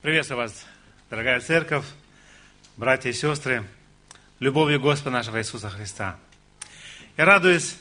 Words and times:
Приветствую 0.00 0.38
вас, 0.38 0.64
дорогая 1.10 1.40
церковь, 1.40 1.84
братья 2.76 3.10
и 3.10 3.12
сестры, 3.12 3.64
любовью 4.38 4.80
Господа 4.80 5.10
нашего 5.10 5.40
Иисуса 5.40 5.70
Христа. 5.70 6.20
Я 7.16 7.24
радуюсь, 7.24 7.76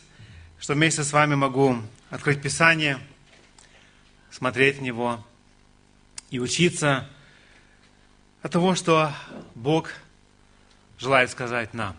что 0.60 0.74
вместе 0.74 1.04
с 1.04 1.14
вами 1.14 1.36
могу 1.36 1.78
открыть 2.10 2.42
Писание, 2.42 2.98
смотреть 4.32 4.80
в 4.80 4.82
него 4.82 5.24
и 6.32 6.40
учиться 6.40 7.08
от 8.42 8.52
того, 8.52 8.74
что 8.74 9.14
Бог 9.54 9.92
желает 10.98 11.30
сказать 11.30 11.76
нам. 11.76 11.96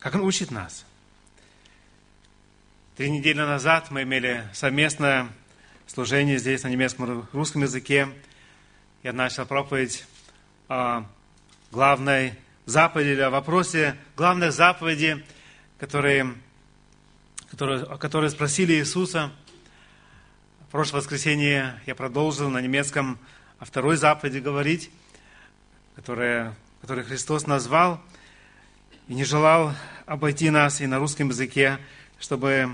Как 0.00 0.16
Он 0.16 0.22
учит 0.22 0.50
нас. 0.50 0.84
Три 2.96 3.10
недели 3.10 3.38
назад 3.38 3.92
мы 3.92 4.02
имели 4.02 4.44
совместное 4.52 5.28
служение 5.86 6.36
здесь 6.38 6.64
на 6.64 6.68
немецком 6.68 7.28
русском 7.32 7.62
языке– 7.62 8.08
я 9.02 9.12
начал 9.12 9.46
проповедь 9.46 10.04
о 10.68 11.04
главной 11.72 12.34
заповеди, 12.66 13.18
о 13.18 13.30
вопросе 13.30 13.96
главной 14.16 14.52
заповеди, 14.52 15.24
которые, 15.80 16.34
которые, 17.50 17.84
которые 17.98 18.30
спросили 18.30 18.74
Иисуса. 18.74 19.32
В 20.68 20.70
прошлое 20.70 21.00
воскресенье 21.00 21.80
я 21.84 21.96
продолжил 21.96 22.48
на 22.48 22.60
немецком 22.60 23.18
о 23.58 23.64
второй 23.64 23.96
заповеди 23.96 24.38
говорить, 24.38 24.88
которая, 25.96 26.54
которую 26.80 27.04
Христос 27.04 27.48
назвал 27.48 28.00
и 29.08 29.14
не 29.14 29.24
желал 29.24 29.74
обойти 30.06 30.48
нас 30.50 30.80
и 30.80 30.86
на 30.86 31.00
русском 31.00 31.30
языке, 31.30 31.78
чтобы 32.20 32.70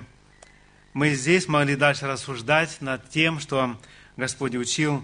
мы 0.92 1.14
здесь 1.14 1.48
могли 1.48 1.74
дальше 1.74 2.06
рассуждать 2.06 2.82
над 2.82 3.08
тем, 3.08 3.40
что 3.40 3.80
Господь 4.18 4.56
учил 4.56 5.02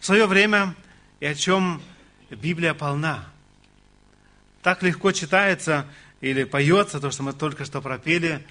в 0.00 0.06
свое 0.06 0.26
время 0.26 0.74
и 1.20 1.26
о 1.26 1.34
чем 1.34 1.82
Библия 2.30 2.74
полна. 2.74 3.24
Так 4.62 4.82
легко 4.82 5.12
читается 5.12 5.86
или 6.20 6.44
поется 6.44 7.00
то, 7.00 7.10
что 7.10 7.22
мы 7.22 7.32
только 7.32 7.64
что 7.64 7.80
пропели, 7.80 8.46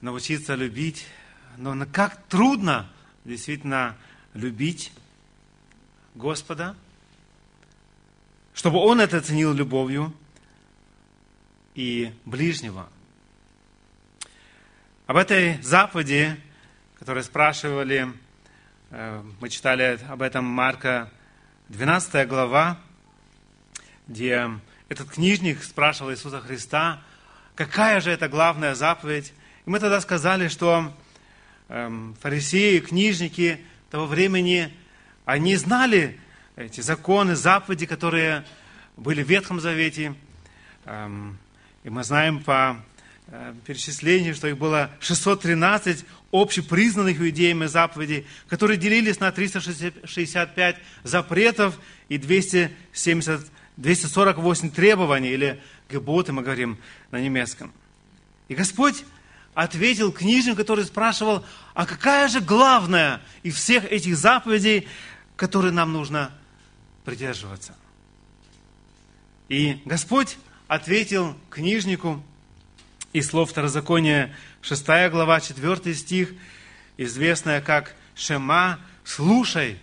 научиться 0.00 0.54
любить. 0.54 1.06
Но 1.56 1.86
как 1.86 2.26
трудно 2.28 2.90
действительно 3.24 3.96
любить 4.34 4.92
Господа, 6.14 6.76
чтобы 8.54 8.78
Он 8.78 9.00
это 9.00 9.20
ценил 9.20 9.52
любовью 9.52 10.14
и 11.74 12.12
ближнего. 12.24 12.88
Об 15.06 15.16
этой 15.16 15.60
заповеди, 15.62 16.36
которую 16.98 17.24
спрашивали 17.24 18.12
мы 18.90 19.48
читали 19.48 20.00
об 20.08 20.20
этом 20.20 20.44
Марка 20.44 21.12
12 21.68 22.26
глава, 22.26 22.76
где 24.08 24.50
этот 24.88 25.10
книжник 25.10 25.62
спрашивал 25.62 26.10
Иисуса 26.10 26.40
Христа, 26.40 27.00
какая 27.54 28.00
же 28.00 28.10
это 28.10 28.28
главная 28.28 28.74
заповедь. 28.74 29.32
И 29.64 29.70
мы 29.70 29.78
тогда 29.78 30.00
сказали, 30.00 30.48
что 30.48 30.92
эм, 31.68 32.16
фарисеи, 32.20 32.80
книжники 32.80 33.60
того 33.90 34.06
времени, 34.06 34.76
они 35.24 35.54
знали 35.54 36.18
эти 36.56 36.80
законы, 36.80 37.36
заповеди, 37.36 37.86
которые 37.86 38.44
были 38.96 39.22
в 39.22 39.28
Ветхом 39.28 39.60
Завете. 39.60 40.16
Эм, 40.84 41.38
и 41.84 41.90
мы 41.90 42.02
знаем 42.02 42.42
по 42.42 42.82
э, 43.30 43.54
перечислению, 43.66 44.34
что 44.34 44.48
их 44.48 44.58
было 44.58 44.90
613 45.00 46.04
общепризнанных 46.32 47.20
иудеями 47.20 47.66
заповедей, 47.66 48.26
которые 48.48 48.76
делились 48.76 49.20
на 49.20 49.32
365 49.32 50.76
запретов 51.02 51.78
и 52.08 52.18
270, 52.18 53.50
248 53.76 54.70
требований, 54.70 55.30
или 55.30 55.60
геботы, 55.90 56.32
мы 56.32 56.42
говорим 56.42 56.78
на 57.10 57.20
немецком. 57.20 57.72
И 58.48 58.54
Господь 58.54 59.04
ответил 59.54 60.12
книжным, 60.12 60.56
который 60.56 60.84
спрашивал, 60.84 61.44
а 61.74 61.86
какая 61.86 62.28
же 62.28 62.40
главная 62.40 63.20
из 63.42 63.54
всех 63.54 63.84
этих 63.84 64.16
заповедей, 64.16 64.88
которые 65.36 65.72
нам 65.72 65.92
нужно 65.92 66.32
придерживаться? 67.04 67.74
И 69.48 69.82
Господь 69.84 70.36
ответил 70.68 71.36
книжнику 71.50 72.22
из 73.12 73.28
слов 73.28 73.50
Второзакония 73.50 74.34
6 74.62 74.86
глава, 75.10 75.40
4 75.40 75.94
стих, 75.94 76.32
известная 76.96 77.60
как 77.60 77.94
«Шема, 78.14 78.78
слушай», 79.04 79.78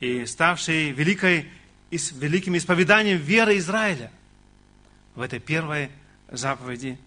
и 0.00 0.24
ставший 0.26 0.92
великой, 0.92 1.50
великим 1.90 2.56
исповеданием 2.56 3.18
веры 3.18 3.58
Израиля 3.58 4.10
в 5.14 5.20
этой 5.20 5.40
первой 5.40 5.90
заповеди. 6.30 6.98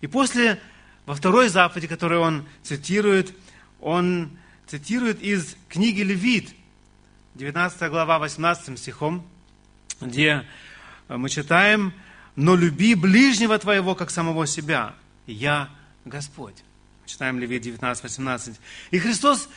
И 0.00 0.08
после, 0.08 0.60
во 1.06 1.14
второй 1.14 1.48
заповеди, 1.48 1.86
которую 1.86 2.20
он 2.20 2.44
цитирует, 2.62 3.32
он 3.80 4.36
цитирует 4.66 5.22
из 5.22 5.56
книги 5.68 6.00
Левит, 6.00 6.54
19 7.36 7.90
глава, 7.90 8.18
18 8.18 8.78
стихом, 8.78 9.26
где 10.00 10.44
мы 11.08 11.28
читаем, 11.28 11.94
«Но 12.36 12.56
люби 12.56 12.94
ближнего 12.94 13.58
твоего, 13.58 13.94
как 13.94 14.10
самого 14.10 14.46
себя, 14.46 14.94
я 15.26 15.68
Господь. 16.04 16.56
Читаем 17.06 17.38
Левит 17.38 17.62
19, 17.62 18.02
18. 18.02 18.56
И 18.90 18.98
Христос 18.98 19.48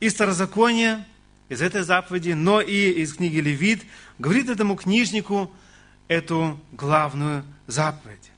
из 0.00 0.12
Старозакония, 0.12 1.06
из 1.48 1.62
этой 1.62 1.82
заповеди, 1.82 2.30
но 2.32 2.60
и 2.60 2.90
из 2.90 3.14
книги 3.14 3.38
Левит, 3.38 3.84
говорит 4.18 4.48
этому 4.48 4.76
книжнику 4.76 5.52
эту 6.08 6.60
главную 6.72 7.44
заповедь. 7.66 8.30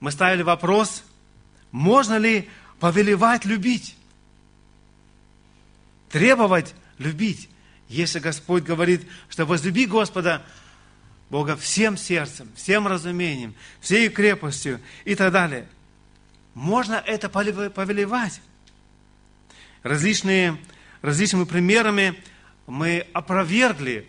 Мы 0.00 0.10
ставили 0.10 0.42
вопрос, 0.42 1.04
можно 1.70 2.16
ли 2.16 2.48
повелевать 2.80 3.44
любить? 3.44 3.96
Требовать 6.08 6.74
любить. 6.98 7.48
Если 7.88 8.18
Господь 8.18 8.64
говорит, 8.64 9.06
что 9.28 9.44
возлюби 9.44 9.86
Господа 9.86 10.42
Бога 11.30 11.56
всем 11.56 11.96
сердцем, 11.96 12.50
всем 12.56 12.88
разумением, 12.88 13.54
всей 13.80 14.08
крепостью 14.08 14.80
и 15.04 15.14
так 15.14 15.32
далее. 15.32 15.68
Можно 16.54 16.94
это 16.94 17.28
повелевать. 17.28 18.42
Различные, 19.84 20.58
различными 21.02 21.44
примерами 21.44 22.20
мы 22.66 23.06
опровергли 23.12 24.08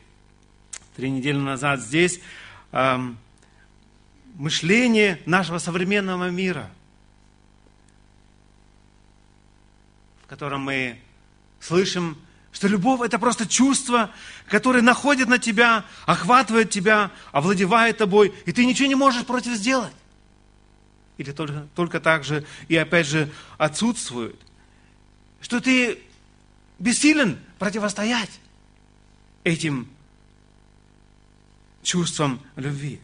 три 0.96 1.12
недели 1.12 1.38
назад 1.38 1.82
здесь 1.82 2.20
эм, 2.72 3.18
мышление 4.34 5.22
нашего 5.28 5.60
современного 5.60 6.30
мира, 6.32 6.72
в 10.24 10.28
котором 10.28 10.62
мы 10.62 11.00
слышим 11.60 12.18
что 12.52 12.68
любовь– 12.68 13.02
это 13.04 13.18
просто 13.18 13.48
чувство, 13.48 14.12
которое 14.48 14.82
находит 14.82 15.28
на 15.28 15.40
тебя, 15.40 15.86
охватывает 16.06 16.70
тебя, 16.70 17.12
овладевает 17.32 17.98
тобой, 17.98 18.34
и 18.46 18.52
ты 18.52 18.66
ничего 18.66 18.88
не 18.88 18.96
можешь 18.96 19.26
против 19.26 19.54
сделать. 19.54 19.94
Или 21.18 21.32
только, 21.32 21.68
только 21.76 22.00
так 22.00 22.24
же, 22.24 22.46
и 22.68 22.76
опять 22.76 23.08
же, 23.08 23.32
отсутствует. 23.58 24.40
Что 25.40 25.60
ты 25.62 26.00
бессилен 26.80 27.40
противостоять 27.60 28.32
этим 29.44 29.88
чувствам 31.84 32.42
любви. 32.56 33.00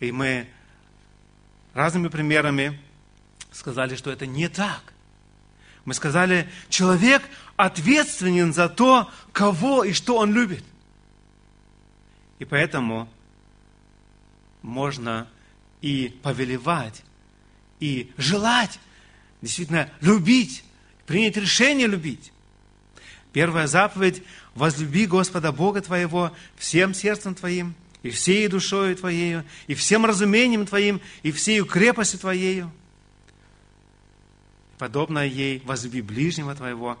И 0.00 0.12
мы 0.12 0.48
разными 1.72 2.08
примерами 2.08 2.80
сказали, 3.52 3.96
что 3.96 4.10
это 4.10 4.26
не 4.26 4.48
так. 4.48 4.92
Мы 5.84 5.94
сказали, 5.94 6.48
человек 6.68 7.22
ответственен 7.56 8.52
за 8.52 8.68
то, 8.68 9.10
кого 9.32 9.84
и 9.84 9.92
что 9.92 10.16
он 10.16 10.32
любит. 10.32 10.64
И 12.38 12.44
поэтому 12.44 13.08
можно 14.62 15.28
и 15.80 16.18
повелевать, 16.22 17.02
и 17.80 18.12
желать, 18.16 18.78
действительно 19.42 19.90
любить, 20.00 20.64
принять 21.06 21.36
решение 21.36 21.86
любить. 21.86 22.32
Первая 23.32 23.66
заповедь– 23.66 24.22
возлюби 24.54 25.06
Господа 25.06 25.50
Бога 25.50 25.80
твоего 25.80 26.32
всем 26.56 26.94
сердцем 26.94 27.34
твоим, 27.34 27.74
и 28.02 28.10
всей 28.10 28.46
душою 28.48 28.96
твоею, 28.96 29.44
и 29.66 29.74
всем 29.74 30.06
разумением 30.06 30.66
твоим, 30.66 31.00
и 31.22 31.32
всею 31.32 31.66
крепостью 31.66 32.20
твоею– 32.20 32.70
подобное 34.78 35.26
ей, 35.26 35.62
возлюби 35.64 36.02
ближнего 36.02 36.54
твоего, 36.54 36.98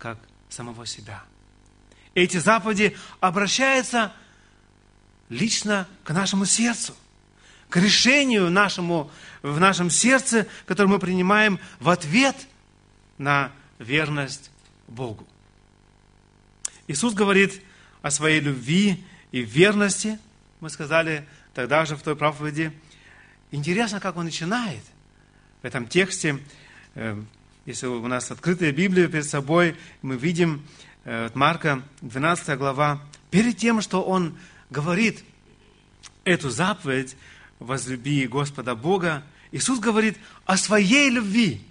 как 0.00 0.18
самого 0.48 0.86
себя. 0.86 1.22
Эти 2.14 2.38
заповеди 2.38 2.96
обращаются 3.20 4.12
лично 5.28 5.86
к 6.02 6.10
нашему 6.12 6.44
сердцу, 6.44 6.94
к 7.68 7.76
решению 7.76 8.50
нашему, 8.50 9.10
в 9.42 9.60
нашем 9.60 9.90
сердце, 9.90 10.48
которое 10.66 10.88
мы 10.88 10.98
принимаем 10.98 11.60
в 11.78 11.88
ответ 11.88 12.34
на 13.18 13.52
верность 13.78 14.50
Богу. 14.88 15.26
Иисус 16.88 17.14
говорит 17.14 17.62
о 18.02 18.10
своей 18.10 18.40
любви 18.40 19.04
и 19.30 19.42
верности, 19.42 20.18
мы 20.58 20.70
сказали 20.70 21.28
тогда 21.54 21.84
же 21.84 21.94
в 21.94 22.02
той 22.02 22.16
проповеди. 22.16 22.72
Интересно, 23.52 24.00
как 24.00 24.16
он 24.16 24.24
начинает 24.24 24.82
в 25.62 25.64
этом 25.64 25.86
тексте. 25.86 26.38
Если 27.70 27.86
у 27.86 28.04
нас 28.08 28.32
открытая 28.32 28.72
Библия 28.72 29.06
перед 29.06 29.26
собой, 29.26 29.76
мы 30.02 30.16
видим 30.16 30.66
э, 31.04 31.30
Марка 31.34 31.84
12 32.00 32.58
глава, 32.58 33.00
перед 33.30 33.58
тем, 33.58 33.80
что 33.80 34.02
он 34.02 34.36
говорит 34.70 35.22
эту 36.24 36.50
заповедь 36.50 37.16
«возлюби 37.60 38.26
Господа 38.26 38.74
Бога», 38.74 39.22
Иисус 39.52 39.78
говорит 39.78 40.18
о 40.46 40.56
своей 40.56 41.10
любви 41.10 41.62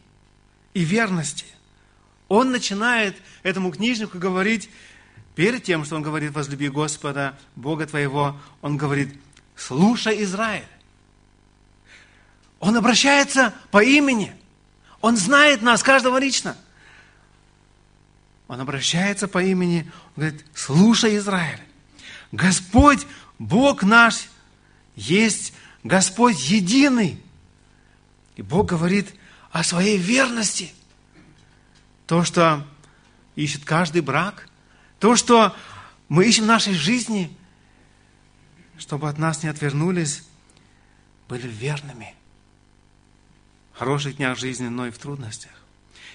и 0.74 0.86
верности. 0.86 1.48
Он 2.30 2.52
начинает 2.52 3.18
этому 3.44 3.69
книжнику 3.69 4.19
говорить, 4.19 4.69
перед 5.36 5.63
тем, 5.63 5.84
что 5.84 5.98
он 5.98 6.02
говорит 6.02 6.31
«возлюби 6.31 6.69
Господа, 6.69 7.38
Бога 7.57 7.86
твоего», 7.86 8.40
он 8.62 8.78
говорит 8.78 9.13
«слушай, 9.57 10.24
Израиль». 10.24 10.63
Он 12.62 12.78
обращается 12.78 13.54
по 13.69 13.84
имени. 13.84 14.38
Он 15.01 15.18
знает 15.18 15.62
нас, 15.62 15.84
каждого 15.84 16.18
лично. 16.18 16.57
Он 18.48 18.60
обращается 18.60 19.28
по 19.28 19.44
имени, 19.44 19.90
он 20.16 20.24
говорит, 20.24 20.46
слушай, 20.56 21.18
Израиль, 21.18 21.62
Господь, 22.31 23.06
Бог 23.38 23.84
наш, 23.84 24.30
есть 24.96 25.54
Господь 25.84 26.40
единый. 26.50 27.22
И 28.36 28.42
Бог 28.42 28.68
говорит 28.68 29.13
о 29.51 29.63
своей 29.63 29.98
верности. 29.98 30.74
То, 32.07 32.24
что 32.24 32.66
ищет 33.36 33.66
каждый 33.66 34.02
брак, 34.02 34.48
то, 35.00 35.16
что 35.16 35.56
мы 36.07 36.25
ищем 36.25 36.44
в 36.44 36.48
нашей 36.48 36.74
жизни, 36.74 37.36
чтобы 38.78 39.10
от 39.10 39.18
нас 39.18 39.44
не 39.44 39.50
отвернулись, 39.50 40.24
были 41.28 41.48
верными. 41.48 42.16
Хороших 43.80 44.18
днях 44.18 44.38
жизни, 44.38 44.68
но 44.68 44.88
и 44.88 44.92
в 44.92 44.98
трудностях. 44.98 45.52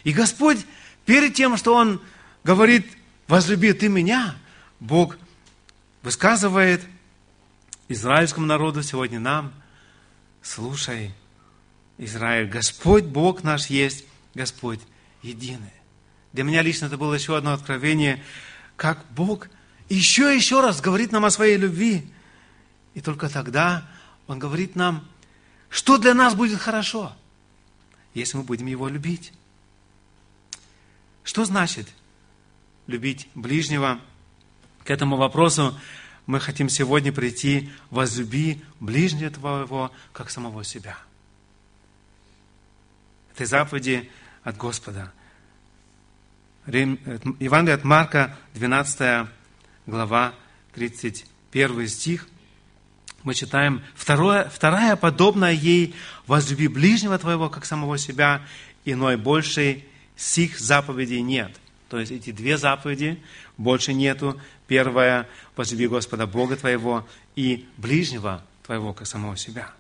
И 0.03 0.13
Господь, 0.13 0.59
перед 1.07 1.33
тем, 1.33 1.57
что 1.57 1.75
Он 1.75 1.99
говорит, 2.45 2.87
возлюби 3.27 3.73
ты 3.73 3.89
меня, 3.89 4.37
Бог 4.81 5.17
высказывает 6.03 6.83
израильскому 7.89 8.45
народу, 8.45 8.83
сегодня 8.83 9.19
нам, 9.19 9.51
слушай, 10.43 11.15
Израиль, 11.97 12.49
Господь 12.49 13.05
Бог 13.05 13.43
наш 13.43 13.69
есть, 13.69 14.05
Господь 14.35 14.81
единый. 15.23 15.73
Для 16.35 16.45
меня 16.45 16.61
лично 16.61 16.85
это 16.85 16.99
было 16.99 17.15
еще 17.15 17.35
одно 17.35 17.55
откровение, 17.55 18.23
как 18.77 19.03
Бог 19.13 19.49
еще 19.89 20.35
и 20.35 20.37
еще 20.37 20.61
раз 20.61 20.83
говорит 20.83 21.13
нам 21.13 21.25
о 21.25 21.31
своей 21.31 21.57
любви. 21.57 22.07
И 22.93 23.01
только 23.01 23.31
тогда 23.31 23.89
Он 24.27 24.39
говорит 24.39 24.77
нам, 24.77 25.09
что 25.71 25.97
для 25.97 26.13
нас 26.13 26.35
будет 26.35 26.61
хорошо, 26.61 27.17
если 28.15 28.39
мы 28.39 28.45
будем 28.45 28.67
Его 28.67 28.89
любить. 28.89 29.33
Что 31.23 31.45
значит 31.45 31.89
любить 32.87 33.29
ближнего? 33.35 34.01
К 34.85 34.91
этому 34.91 35.17
вопросу 35.17 35.79
мы 36.27 36.41
хотим 36.41 36.69
сегодня 36.69 37.13
прийти, 37.13 37.71
возлюби 37.91 38.63
ближнего 38.81 39.31
твоего, 39.31 39.93
как 40.13 40.31
самого 40.31 40.65
себя. 40.65 40.97
Это 43.35 43.47
заповеди 43.47 44.11
от 44.43 44.57
Господа– 44.57 45.13
Евангелие 46.67 47.75
от 47.75 47.85
Марка, 47.85 48.39
12 48.55 49.29
глава, 49.87 50.35
31 50.75 51.89
стих. 51.89 52.27
Мы 53.25 53.35
читаем, 53.35 53.82
второе, 53.94 54.50
вторая, 54.50 54.97
подобная 54.97 55.53
ей, 55.53 55.94
возлюби 56.26 56.69
ближнего 56.69 57.19
твоего, 57.19 57.49
как 57.49 57.65
самого 57.65 57.97
себя, 57.97 58.43
иной 58.85 59.17
большей 59.17 59.87
сих 60.15 60.61
заповедей 60.61 61.23
нет. 61.23 61.50
То 61.88 61.99
есть 61.99 62.12
эти 62.12 62.32
две 62.32 62.59
заповеди 62.59 63.19
больше 63.56 63.94
нету. 63.94 64.38
Первая, 64.67 65.26
возлюби 65.56 65.88
Господа 65.88 66.26
Бога 66.26 66.56
твоего 66.56 67.09
и 67.35 67.67
ближнего 67.79 68.44
твоего, 68.62 68.93
как 68.93 69.06
самого 69.06 69.38
себя. 69.38 69.70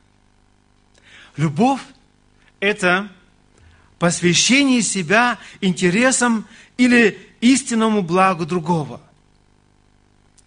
Любовь– 1.36 1.82
это 2.60 3.10
посвящение 3.98 4.80
себя 4.80 5.38
интересам 5.60 6.46
или 6.78 7.18
истинному 7.42 8.00
благу 8.00 8.46
другого. 8.46 9.02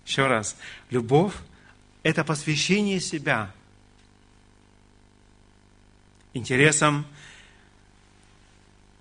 Еще 0.04 0.26
раз, 0.26 0.56
любовь– 0.90 1.34
это 2.08 2.24
посвящение 2.24 3.02
себя 3.02 3.54
интересам 6.34 7.06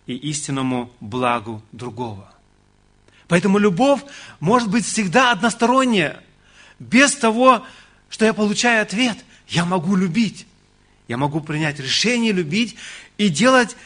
и 0.06 0.16
истинному 0.16 0.90
благу 0.98 1.62
другого. 1.70 2.34
Поэтому 3.28 3.58
любовь 3.58 4.02
может 4.40 4.68
быть 4.68 4.84
всегда 4.84 5.30
односторонняя, 5.30 6.20
без 6.80 7.14
того, 7.14 7.64
что 8.08 8.24
я 8.24 8.34
получаю 8.34 8.82
ответ. 8.82 9.16
Я 9.46 9.64
могу 9.64 9.94
любить. 9.94 10.44
Я 11.06 11.16
могу 11.16 11.40
принять 11.40 11.78
решение 11.78 12.32
любить 12.32 12.74
и 13.18 13.28
делать 13.28 13.76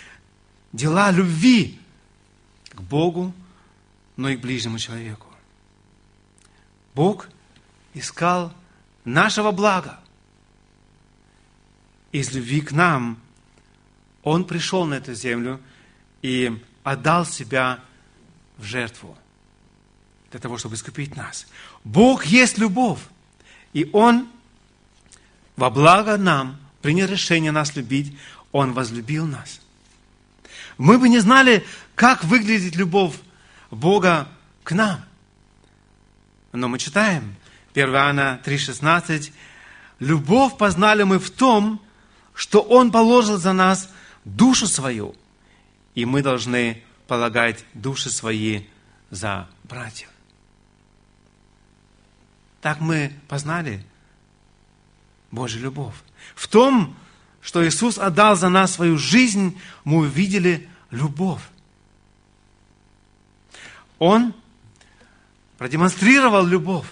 дела 0.72 1.10
любви 1.10 1.78
к 2.70 2.80
Богу, 2.80 3.34
но 4.16 4.30
и 4.30 4.36
к 4.38 4.40
ближнему 4.40 4.78
человеку. 4.78 5.26
Бог 6.94 7.28
искал 7.92 8.54
нашего 9.04 9.50
блага. 9.50 10.00
Из 12.12 12.32
любви 12.32 12.60
к 12.60 12.72
нам 12.72 13.18
Он 14.22 14.44
пришел 14.44 14.84
на 14.84 14.94
эту 14.94 15.14
землю 15.14 15.60
и 16.22 16.60
отдал 16.82 17.24
себя 17.24 17.80
в 18.56 18.64
жертву 18.64 19.16
для 20.30 20.40
того, 20.40 20.58
чтобы 20.58 20.74
искупить 20.74 21.16
нас. 21.16 21.46
Бог 21.84 22.24
есть 22.24 22.58
любовь, 22.58 23.00
и 23.72 23.88
Он 23.92 24.28
во 25.56 25.70
благо 25.70 26.16
нам 26.16 26.58
принял 26.82 27.06
решение 27.06 27.52
нас 27.52 27.76
любить, 27.76 28.16
Он 28.52 28.72
возлюбил 28.72 29.26
нас– 29.26 29.60
мы 30.80 30.98
бы 30.98 31.10
не 31.10 31.18
знали, 31.18 31.62
как 31.94 32.24
выглядит 32.24 32.74
любовь 32.74 33.14
Бога 33.70 34.28
к 34.64 34.72
нам. 34.72 35.04
Но 36.52 36.68
мы 36.68 36.78
читаем 36.78 37.36
1 37.84 37.94
Иоанна 37.94 38.40
3,16. 38.44 39.32
Любовь 39.98 40.56
познали 40.56 41.02
мы 41.02 41.18
в 41.18 41.30
том, 41.30 41.80
что 42.34 42.60
Он 42.60 42.90
положил 42.90 43.38
за 43.38 43.52
нас 43.52 43.90
душу 44.24 44.66
свою, 44.66 45.14
и 45.94 46.04
мы 46.04 46.22
должны 46.22 46.82
полагать 47.06 47.64
души 47.74 48.10
свои 48.10 48.64
за 49.10 49.48
братьев. 49.64 50.08
Так 52.60 52.80
мы 52.80 53.12
познали 53.28 53.84
Божью 55.30 55.62
любовь. 55.62 55.94
В 56.34 56.46
том, 56.48 56.94
что 57.40 57.66
Иисус 57.66 57.98
отдал 57.98 58.36
за 58.36 58.48
нас 58.48 58.74
свою 58.74 58.98
жизнь, 58.98 59.58
мы 59.84 59.98
увидели 59.98 60.68
любовь. 60.90 61.42
Он 63.98 64.34
продемонстрировал 65.58 66.46
любовь. 66.46 66.86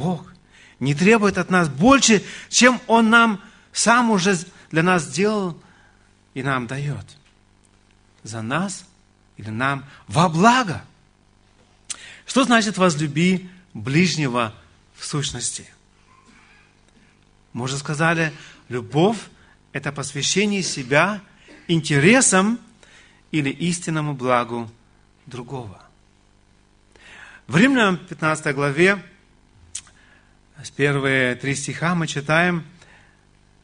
Бог 0.00 0.32
не 0.78 0.94
требует 0.94 1.36
от 1.36 1.50
нас 1.50 1.68
больше, 1.68 2.24
чем 2.48 2.80
Он 2.86 3.10
нам 3.10 3.40
сам 3.72 4.10
уже 4.10 4.38
для 4.70 4.82
нас 4.82 5.02
сделал 5.04 5.60
и 6.32 6.42
нам 6.42 6.66
дает. 6.66 7.04
За 8.22 8.40
нас 8.40 8.86
или 9.36 9.50
нам 9.50 9.84
во 10.08 10.28
благо. 10.28 10.82
Что 12.24 12.44
значит 12.44 12.78
возлюби 12.78 13.50
ближнего 13.74 14.54
в 14.96 15.04
сущности? 15.04 15.68
Мы 17.52 17.64
уже 17.64 17.76
сказали, 17.76 18.32
любовь– 18.68 19.18
это 19.72 19.92
посвящение 19.92 20.62
себя 20.62 21.20
интересам 21.68 22.58
или 23.32 23.50
истинному 23.50 24.14
благу 24.14 24.70
другого. 25.26 25.82
В 27.46 27.56
Римлянам 27.56 27.98
15 27.98 28.54
главе, 28.54 29.02
с 30.64 30.70
первые 30.70 31.34
три 31.34 31.54
стиха 31.54 31.94
мы 31.94 32.06
читаем, 32.06 32.64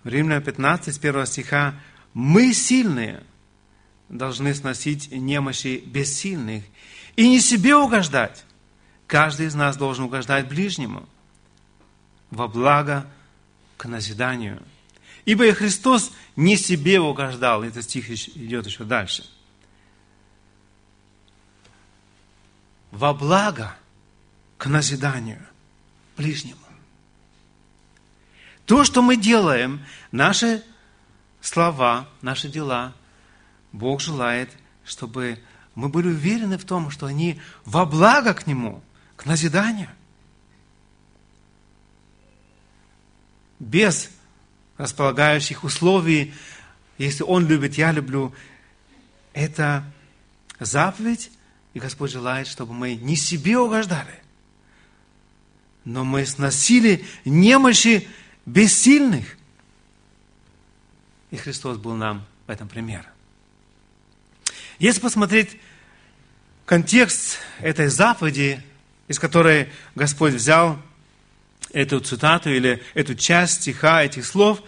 в 0.05 0.09
Римлянам 0.09 0.43
15, 0.43 0.95
с 0.95 0.99
первого 0.99 1.27
стиха, 1.27 1.75
«Мы 2.15 2.53
сильные 2.55 3.23
должны 4.09 4.55
сносить 4.55 5.11
немощи 5.11 5.83
бессильных 5.85 6.65
и 7.17 7.29
не 7.29 7.41
себе 7.41 7.75
угождать. 7.75 8.45
Каждый 9.07 9.47
из 9.47 9.55
нас 9.55 9.77
должен 9.77 10.05
угождать 10.05 10.49
ближнему 10.49 11.09
во 12.31 12.49
благо 12.49 13.07
к 13.77 13.87
назиданию. 13.87 14.63
Ибо 15.25 15.47
и 15.47 15.53
Христос 15.53 16.13
не 16.37 16.57
себе 16.57 17.01
угождал». 17.01 17.63
Этот 17.63 17.85
стих 17.85 18.11
идет 18.11 18.67
еще 18.67 18.85
дальше– 18.85 19.25
во 22.97 23.13
благо 23.13 23.77
к 24.57 24.67
назиданию 24.67 25.47
ближнему. 26.17 26.66
То, 28.67 28.83
что 28.83 29.01
мы 29.01 29.17
делаем, 29.17 29.85
наши 30.11 30.63
слова, 31.41 32.09
наши 32.21 32.49
дела, 32.49 32.95
Бог 33.71 34.01
желает, 34.01 34.51
чтобы 34.85 35.39
мы 35.77 35.89
были 35.89 36.09
уверены 36.09 36.59
в 36.59 36.65
том, 36.65 36.91
что 36.91 37.07
они 37.07 37.41
во 37.65 37.87
благо 37.87 38.35
к 38.35 38.47
Нему, 38.49 38.83
к 39.15 39.25
назиданию. 39.25 39.89
Без 43.61 44.11
располагающих 44.79 45.63
условий, 45.63 46.35
если 46.99 47.23
Он 47.23 47.47
любит, 47.47 47.75
я 47.75 47.93
люблю, 47.93 48.35
это 49.33 49.85
заповедь, 50.59 51.31
и 51.73 51.79
Господь 51.79 52.11
желает, 52.11 52.49
чтобы 52.49 52.75
мы 52.75 52.97
не 52.97 53.15
себе 53.15 53.59
угождали, 53.59 54.23
но 55.85 56.05
мы 56.05 56.27
сносили 56.27 57.05
немощи 57.25 58.09
бессильных. 58.47 59.37
И 61.31 61.37
Христос 61.37 61.77
был 61.77 61.95
нам 61.95 62.25
в 62.47 62.51
этом 62.51 62.69
примером. 62.69 63.11
Если 64.79 65.01
посмотреть 65.01 65.59
контекст 66.65 67.39
этой 67.61 67.89
заповеди, 67.89 68.63
из 69.09 69.19
которой 69.19 69.71
Господь 69.95 70.35
взял 70.35 70.79
эту 71.73 72.01
цитату 72.01 72.51
или 72.51 72.83
эту 72.95 73.15
часть 73.15 73.63
стиха, 73.63 74.03
этих 74.03 74.25
слов, 74.25 74.63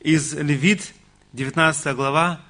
из 0.00 0.34
Левит, 0.34 0.92
19 1.32 1.94
глава, 1.96 2.40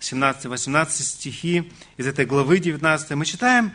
17-18 0.00 0.90
стихи, 0.90 1.72
из 1.96 2.06
этой 2.06 2.26
главы 2.26 2.58
19, 2.58 3.10
мы 3.12 3.24
читаем, 3.24 3.72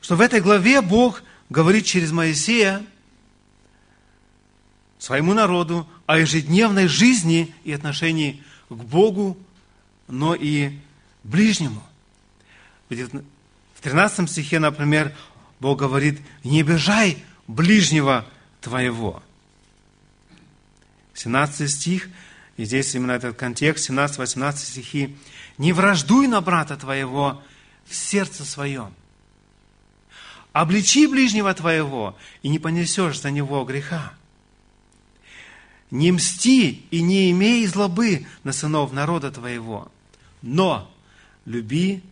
что 0.00 0.16
в 0.16 0.20
этой 0.20 0.40
главе 0.40 0.80
Бог 0.80 1.22
говорит 1.50 1.84
через 1.84 2.12
Моисея 2.12 2.84
своему 4.98 5.34
народу 5.34 5.88
о 6.06 6.18
ежедневной 6.18 6.88
жизни 6.88 7.54
и 7.64 7.72
отношении 7.72 8.42
к 8.68 8.74
Богу, 8.74 9.36
но 10.08 10.34
и 10.34 10.78
ближнему. 11.22 11.82
В 12.88 13.80
13 13.82 14.30
стихе, 14.30 14.58
например, 14.58 15.14
Бог 15.60 15.78
говорит, 15.78 16.20
не 16.44 16.60
обижай 16.60 17.22
ближнего 17.46 18.26
твоего. 18.60 19.22
17 21.14 21.70
стих, 21.70 22.08
и 22.56 22.64
здесь 22.64 22.94
именно 22.94 23.12
этот 23.12 23.36
контекст, 23.36 23.90
17-18 23.90 24.56
стихи. 24.56 25.16
Не 25.58 25.72
враждуй 25.72 26.26
на 26.26 26.40
брата 26.40 26.76
твоего 26.76 27.42
в 27.86 27.94
сердце 27.94 28.44
своем. 28.44 28.92
Обличи 30.52 31.06
ближнего 31.06 31.52
твоего, 31.52 32.16
и 32.42 32.48
не 32.48 32.58
понесешь 32.58 33.20
за 33.20 33.30
него 33.30 33.64
греха. 33.64 34.12
Не 35.90 36.12
мсти 36.12 36.86
и 36.90 37.00
не 37.00 37.30
имей 37.30 37.66
злобы 37.66 38.26
на 38.42 38.52
сынов 38.52 38.92
народа 38.92 39.30
твоего, 39.30 39.90
но 40.42 40.92
люби 41.44 42.02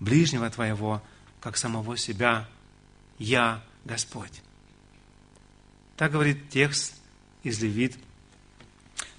ближнего 0.00 0.48
твоего, 0.50 1.02
как 1.40 1.56
самого 1.56 1.96
себя, 1.96 2.48
я 3.18 3.62
Господь. 3.84 4.42
Так 5.96 6.12
говорит 6.12 6.48
текст 6.48 6.94
из 7.42 7.60
Левит 7.62 7.96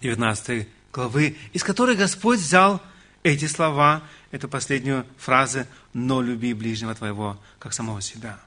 19 0.02 0.68
главы, 0.92 1.38
из 1.54 1.64
которой 1.64 1.96
Господь 1.96 2.40
взял 2.40 2.82
эти 3.24 3.46
слова, 3.46 4.04
эту 4.32 4.50
последнюю 4.50 5.06
фразу 5.18 5.66
«но 5.94 6.22
люби 6.22 6.54
ближнего 6.54 6.94
твоего, 6.96 7.40
как 7.60 7.74
самого 7.74 8.02
себя». 8.02 8.40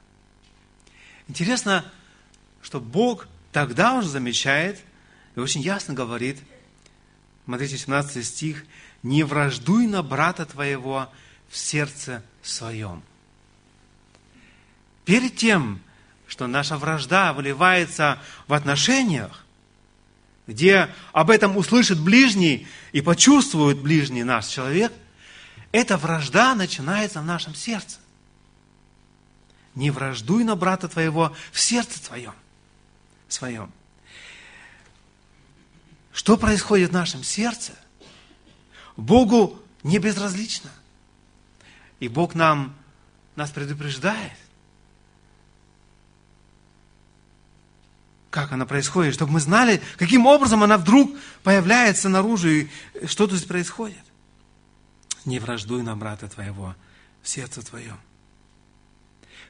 Интересно, 1.27 1.85
что 2.61 2.79
Бог 2.79 3.27
тогда 3.51 3.95
уже 3.95 4.09
замечает 4.09 4.79
и 5.37 5.39
очень 5.39 5.61
ясно 5.61 5.93
говорит, 5.93 6.39
смотрите, 7.45 7.77
17 7.77 8.25
стих, 8.25 8.65
не 9.03 9.21
враждуй 9.21 9.85
на 9.85 10.01
брата 10.01 10.47
твоего 10.47 11.09
в 11.47 11.55
сердце 11.55 12.23
своем. 12.41 13.03
Перед 15.05 15.35
тем, 15.35 15.79
что 16.25 16.47
наша 16.47 16.75
вражда 16.75 17.33
выливается 17.33 18.19
в 18.47 18.53
отношениях, 18.53 19.45
где 20.47 20.89
об 21.13 21.29
этом 21.29 21.55
услышит 21.55 21.99
ближний 21.99 22.67
и 22.91 23.01
почувствует 23.01 23.77
ближний 23.77 24.23
наш 24.23 24.47
человек, 24.47 24.91
эта 25.71 25.97
вражда 25.97 26.55
начинается 26.55 27.21
в 27.21 27.25
нашем 27.25 27.53
сердце. 27.53 27.99
Не 29.75 29.91
враждуй 29.91 30.43
на 30.43 30.55
брата 30.55 30.87
твоего 30.87 31.31
в 31.51 31.59
сердце 31.59 32.03
твоем. 32.03 32.33
своем. 33.29 33.71
Что 36.17 36.35
происходит 36.35 36.89
в 36.89 36.93
нашем 36.93 37.23
сердце– 37.23 37.73
Богу 38.97 39.61
не 39.83 39.99
безразлично. 39.99 40.71
И 41.99 42.07
Бог 42.07 42.33
нам, 42.33 42.75
нас 43.35 43.51
предупреждает. 43.51 44.33
Как 48.31 48.51
она 48.51 48.65
происходит, 48.65 49.13
чтобы 49.13 49.33
мы 49.33 49.39
знали, 49.39 49.79
каким 49.97 50.25
образом 50.25 50.63
она 50.63 50.79
вдруг 50.79 51.15
появляется 51.43 52.09
наружу 52.09 52.49
и 52.49 52.67
что 53.05 53.27
тут 53.27 53.47
происходит. 53.47 54.03
Не 55.23 55.37
враждуй 55.37 55.83
на 55.83 55.95
брата 55.95 56.27
твоего 56.27 56.75
в 57.21 57.29
сердце 57.29 57.61
твоем. 57.61 57.99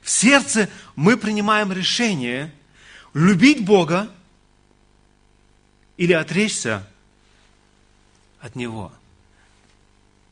В 0.02 0.10
сердце 0.10 0.70
мы 0.98 1.16
принимаем 1.16 1.72
решение 1.72 2.54
любить 3.14 3.64
Бога 3.64 4.12
или 5.98 6.14
отречься 6.14 6.88
от 8.40 8.56
Него– 8.56 8.92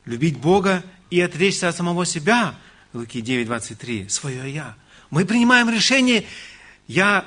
любить 0.06 0.38
Бога 0.38 0.82
и 1.10 1.20
отречься 1.20 1.68
от 1.68 1.76
самого 1.76 2.06
себя, 2.06 2.54
Луки 2.94 3.20
9, 3.20 3.46
23, 3.46 4.08
свое 4.08 4.50
«я». 4.52 4.74
Мы 5.10 5.26
принимаем 5.26 5.68
решение, 5.68 6.24
я 6.88 7.26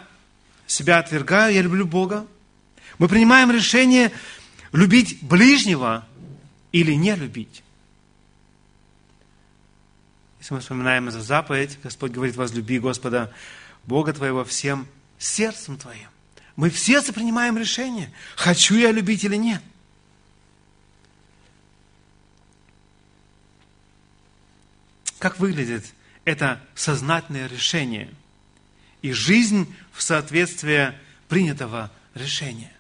себя 0.68 0.98
отвергаю, 0.98 1.54
я 1.54 1.62
люблю 1.62 1.86
Бога. 1.86 2.26
Мы 2.98 3.08
принимаем 3.08 3.52
решение 3.52 4.12
любить 4.74 5.20
ближнего 5.22 6.06
или 6.72 6.94
не 6.94 7.16
любить. 7.16 7.64
Если 10.40 10.54
мы 10.54 10.60
вспоминаем 10.60 11.10
за 11.10 11.22
заповедь, 11.22 11.80
Господь 11.82 12.12
говорит, 12.12 12.36
возлюби 12.36 12.80
Господа, 12.80 13.32
Бога 13.86 14.12
твоего 14.14 14.44
всем 14.44 14.88
сердцем 15.18 15.78
твоим. 15.78 16.10
Мы 16.60 16.70
в 16.70 16.78
сердце 16.78 17.14
принимаем 17.14 17.58
решение, 17.58 18.12
хочу 18.36 18.76
я 18.76 18.92
любить 18.92 19.24
или 19.24 19.38
нет. 19.38 19.62
Как 25.20 25.40
выглядит 25.40 25.86
это 26.26 26.62
сознательное 26.76 27.48
решение 27.48 28.14
и 29.02 29.14
жизнь 29.14 29.74
в 29.94 30.02
соответствии 30.02 30.92
принятого 31.30 31.92
решения? 32.14 32.74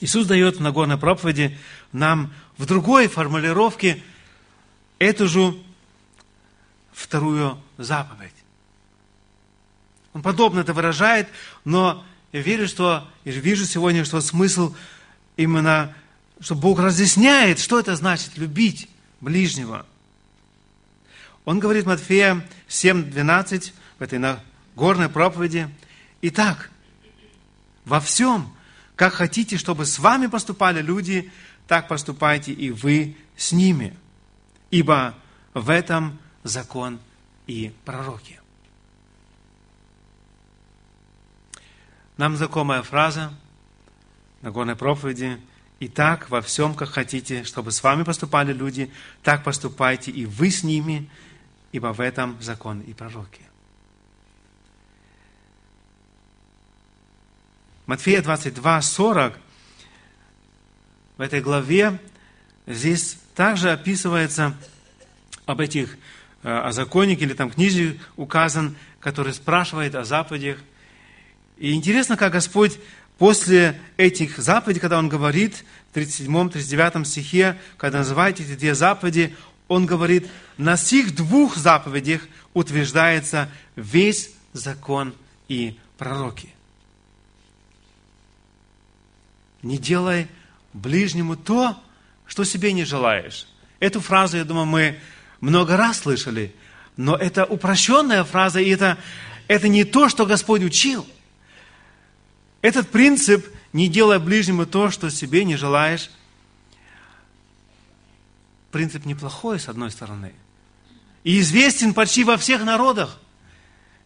Иисус 0.00 0.26
дает 0.26 0.56
в 0.56 0.60
Нагорной 0.60 0.98
проповеди 0.98 1.58
нам 1.92 2.34
в 2.58 2.66
другой 2.66 3.08
формулировке 3.08 4.02
эту 4.98 5.26
же 5.26 5.56
вторую 6.92 7.58
заповедь. 7.78 8.34
Он 10.12 10.20
подобно 10.20 10.60
это 10.60 10.74
выражает, 10.74 11.28
но 11.64 12.04
я 12.32 12.40
верю, 12.40 12.66
что, 12.66 13.08
и 13.24 13.30
вижу 13.30 13.66
сегодня, 13.66 14.04
что 14.04 14.20
смысл 14.20 14.74
именно, 15.36 15.94
что 16.40 16.54
Бог 16.54 16.80
разъясняет, 16.80 17.58
что 17.58 17.78
это 17.78 17.94
значит 17.96 18.36
любить 18.36 18.88
ближнего– 19.20 19.86
он 21.44 21.58
говорит 21.58 21.86
Матфея 21.86 22.46
7:12 22.68 23.72
в 23.98 24.02
этой 24.02 24.36
горной 24.76 25.08
проповеди. 25.08 25.68
Итак, 26.22 26.70
во 27.84 28.00
всем, 28.00 28.54
как 28.94 29.14
хотите, 29.14 29.56
чтобы 29.56 29.84
с 29.84 29.98
вами 29.98 30.26
поступали 30.26 30.80
люди, 30.80 31.32
так 31.66 31.88
поступайте 31.88 32.52
и 32.52 32.70
вы 32.70 33.16
с 33.36 33.52
ними. 33.52 33.96
Ибо 34.70 35.16
в 35.52 35.68
этом 35.68 36.18
закон 36.44 37.00
и 37.46 37.72
пророки. 37.84 38.41
Нам 42.16 42.36
знакомая 42.36 42.82
фраза 42.82 43.32
на 44.42 44.50
горной 44.50 44.76
проповеди 44.76 45.40
и 45.80 45.88
так 45.88 46.30
во 46.30 46.40
всем, 46.42 46.74
как 46.74 46.90
хотите, 46.90 47.44
чтобы 47.44 47.72
с 47.72 47.82
вами 47.82 48.02
поступали 48.02 48.52
люди, 48.52 48.92
так 49.22 49.44
поступайте 49.44 50.10
и 50.10 50.26
вы 50.26 50.50
с 50.50 50.62
ними, 50.62 51.10
ибо 51.72 51.92
в 51.92 52.00
этом 52.00 52.40
закон 52.40 52.80
и 52.80 52.92
пророки. 52.92 53.42
Матфея 57.86 58.22
22, 58.22 58.80
40, 58.80 59.38
в 61.16 61.20
этой 61.20 61.40
главе 61.40 61.98
здесь 62.66 63.18
также 63.34 63.70
описывается 63.70 64.54
об 65.46 65.60
этих 65.60 65.96
э, 66.42 66.48
о 66.48 66.72
законнике 66.72 67.24
или 67.24 67.34
там 67.34 67.50
книге 67.50 67.98
указан, 68.16 68.76
который 69.00 69.32
спрашивает 69.32 69.94
о 69.94 70.04
заповедях. 70.04 70.58
И 71.58 71.72
интересно, 71.72 72.16
как 72.16 72.32
Господь 72.32 72.78
после 73.18 73.80
этих 73.96 74.38
заповедей, 74.38 74.80
когда 74.80 74.98
Он 74.98 75.08
говорит 75.08 75.64
в 75.92 75.96
37-39 75.96 77.04
стихе, 77.04 77.58
когда 77.76 77.98
называет 77.98 78.40
эти 78.40 78.54
две 78.54 78.74
заповеди, 78.74 79.36
Он 79.68 79.86
говорит, 79.86 80.28
на 80.56 80.76
сих 80.76 81.14
двух 81.14 81.56
заповедях 81.56 82.22
утверждается 82.54 83.48
весь 83.76 84.30
закон 84.52 85.14
и 85.48 85.78
пророки. 85.98 86.48
Не 89.62 89.78
делай 89.78 90.26
ближнему 90.72 91.36
то, 91.36 91.76
что 92.26 92.44
себе 92.44 92.72
не 92.72 92.84
желаешь. 92.84 93.46
Эту 93.78 94.00
фразу, 94.00 94.36
я 94.36 94.44
думаю, 94.44 94.66
мы 94.66 94.98
много 95.40 95.76
раз 95.76 96.00
слышали, 96.00 96.54
но 96.96 97.16
это 97.16 97.44
упрощенная 97.44 98.24
фраза, 98.24 98.60
и 98.60 98.70
это, 98.70 98.98
это 99.48 99.68
не 99.68 99.84
то, 99.84 100.08
что 100.08 100.26
Господь 100.26 100.62
учил. 100.62 101.06
Этот 102.62 102.90
принцип 102.90 103.46
«не 103.74 103.88
делай 103.88 104.18
ближнему 104.18 104.64
то, 104.64 104.90
что 104.90 105.10
себе 105.10 105.44
не 105.44 105.56
желаешь» 105.56 106.10
принцип 108.70 109.04
неплохой, 109.04 109.60
с 109.60 109.68
одной 109.68 109.90
стороны, 109.90 110.32
и 111.24 111.40
известен 111.40 111.92
почти 111.92 112.24
во 112.24 112.38
всех 112.38 112.64
народах, 112.64 113.18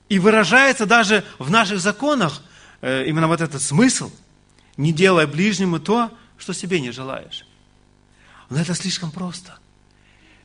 и 0.08 0.18
выражается 0.18 0.86
даже 0.86 1.24
в 1.38 1.50
наших 1.50 1.78
законах 1.78 2.42
э, 2.80 3.06
именно 3.06 3.28
вот 3.28 3.40
этот 3.40 3.62
смысл– 3.62 4.10
не 4.76 4.92
делай 4.92 5.26
ближнему 5.26 5.80
то, 5.80 6.16
что 6.38 6.52
себе 6.52 6.80
не 6.80 6.90
желаешь. 6.90 7.46
Но 8.50 8.60
это 8.60 8.74
слишком 8.74 9.10
просто. 9.10 9.58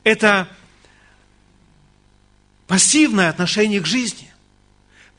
Это 0.04 0.48
пассивное 2.68 3.30
отношение 3.30 3.82
к 3.82 3.86
жизни. 3.86 4.34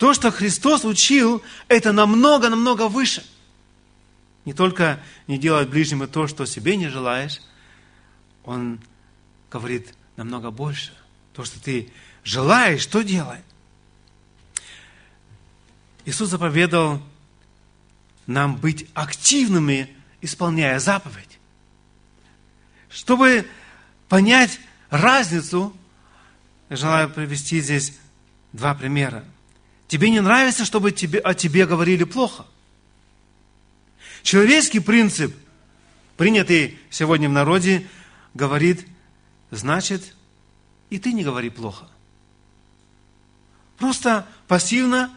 То, 0.02 0.14
что 0.14 0.32
Христос 0.32 0.84
учил, 0.84 1.44
это 1.68 1.92
намного-намного 1.92 2.88
выше. 2.88 3.24
Не 4.44 4.52
только 4.52 5.00
не 5.28 5.38
делать 5.38 5.68
ближнему 5.68 6.08
то, 6.08 6.26
что 6.26 6.44
себе 6.44 6.76
не 6.76 6.88
желаешь, 6.88 7.40
Он 8.42 8.80
говорит 9.48 9.94
намного 10.16 10.50
больше. 10.50 10.92
То, 11.34 11.44
что 11.44 11.62
ты 11.62 11.92
желаешь, 12.24 12.82
что 12.82 13.02
делай. 13.02 13.38
Иисус 16.04 16.30
заповедал 16.30 17.00
нам 18.26 18.56
быть 18.56 18.88
активными, 18.94 19.88
исполняя 20.20 20.80
заповедь. 20.80 21.38
Чтобы 22.90 23.46
понять 24.08 24.58
разницу, 24.90 25.72
я 26.70 26.74
желаю 26.74 27.08
привести 27.08 27.60
здесь 27.60 27.96
два 28.52 28.74
примера. 28.74 29.24
Тебе 29.92 30.08
не 30.08 30.20
нравится, 30.20 30.64
чтобы 30.64 30.90
тебе, 30.90 31.18
о 31.18 31.34
тебе 31.34 31.66
говорили 31.66 32.04
плохо. 32.04 32.46
Человеческий 34.22 34.80
принцип, 34.80 35.36
принятый 36.16 36.78
сегодня 36.88 37.28
в 37.28 37.32
народе, 37.32 37.86
говорит, 38.32 38.86
значит, 39.50 40.14
и 40.88 40.98
ты 40.98 41.12
не 41.12 41.22
говори 41.22 41.50
плохо. 41.50 41.90
Просто 43.76 44.26
пассивно 44.48 45.14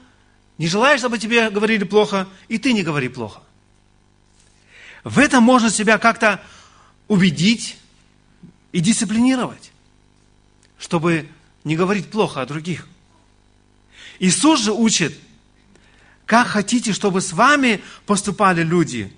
не 0.58 0.68
желаешь, 0.68 1.00
чтобы 1.00 1.20
тебе 1.20 1.50
говорили 1.50 1.86
плохо, 1.86 2.28
и 2.50 2.58
ты 2.58 2.74
не 2.74 2.84
говори 2.84 3.08
плохо. 3.08 3.44
В 5.06 5.20
этом 5.20 5.42
можно 5.42 5.70
себя 5.70 5.98
как-то 6.00 6.44
убедить 7.08 7.78
и 8.74 8.82
дисциплинировать, 8.82 9.72
чтобы 10.78 11.30
не 11.64 11.78
говорить 11.78 12.12
плохо 12.12 12.42
о 12.42 12.46
других. 12.46 12.90
Иисус 14.20 14.62
же 14.62 14.72
учит, 14.72 15.18
как 16.26 16.48
хотите, 16.48 16.94
чтобы 16.94 17.22
с 17.22 17.34
вами 17.34 17.84
поступали 18.06 18.64
люди, 18.64 19.14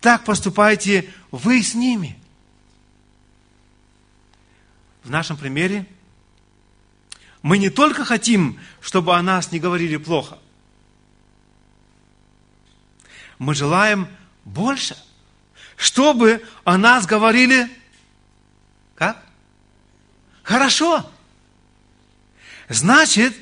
так 0.00 0.24
поступайте 0.24 1.08
вы 1.30 1.62
с 1.62 1.74
ними. 1.74 2.18
В 5.02 5.10
нашем 5.10 5.36
примере 5.36 5.86
мы 7.42 7.58
не 7.58 7.70
только 7.70 8.04
хотим, 8.04 8.58
чтобы 8.80 9.16
о 9.16 9.22
нас 9.22 9.50
не 9.52 9.58
говорили 9.58 9.96
плохо– 9.96 10.38
мы 13.42 13.56
желаем 13.56 14.06
больше. 14.44 14.96
Чтобы 15.74 16.46
о 16.62 16.78
нас 16.78 17.06
говорили, 17.06 17.68
как? 18.94 19.20
Хорошо. 20.44 21.10
Значит, 22.68 23.34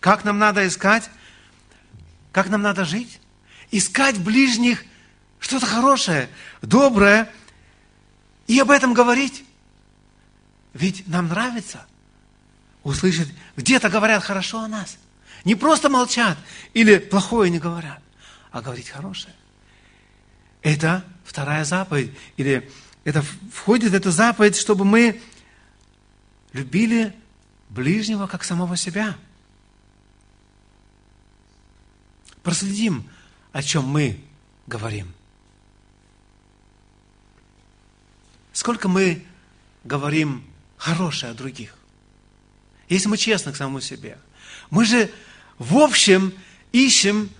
как 0.00 0.24
нам 0.24 0.38
надо 0.38 0.66
искать? 0.66 1.08
Как 2.32 2.48
нам 2.48 2.62
надо 2.62 2.84
жить? 2.84 3.20
Искать 3.70 4.18
ближних 4.18 4.84
что-то 5.38 5.66
хорошее, 5.66 6.28
доброе, 6.60 7.32
и 8.46 8.58
об 8.58 8.70
этом 8.70 8.92
говорить. 8.92 9.44
Ведь 10.74 11.06
нам 11.08 11.28
нравится 11.28 11.86
услышать, 12.82 13.28
где-то 13.56 13.88
говорят 13.88 14.22
хорошо 14.22 14.60
о 14.60 14.68
нас. 14.68 14.98
Не 15.44 15.54
просто 15.54 15.88
молчат 15.88 16.36
или 16.74 16.98
плохое 16.98 17.50
не 17.50 17.58
говорят 17.58 18.02
а 18.50 18.62
говорить 18.62 18.88
хорошее. 18.88 19.34
Это 20.62 21.04
вторая 21.24 21.64
заповедь. 21.64 22.12
Или 22.36 22.70
это 23.04 23.22
входит 23.52 23.92
в 23.92 23.94
эту 23.94 24.10
заповедь, 24.10 24.56
чтобы 24.56 24.84
мы 24.84 25.20
любили 26.52 27.14
ближнего 27.68 28.26
как 28.26 28.44
самого 28.44 28.76
себя. 28.76 29.16
Проследим, 32.42 33.08
о 33.52 33.62
чем 33.62 33.84
мы 33.84 34.20
говорим. 34.66 35.12
Сколько 38.52 38.88
мы 38.88 39.24
говорим 39.84 40.44
хорошее 40.76 41.32
о 41.32 41.34
других. 41.34 41.74
Если 42.88 43.08
мы 43.08 43.16
честны 43.16 43.52
к 43.52 43.56
самому 43.56 43.80
себе. 43.80 44.18
Мы 44.70 44.84
же 44.84 45.10
в 45.58 45.76
общем 45.76 46.32
ищем 46.72 47.30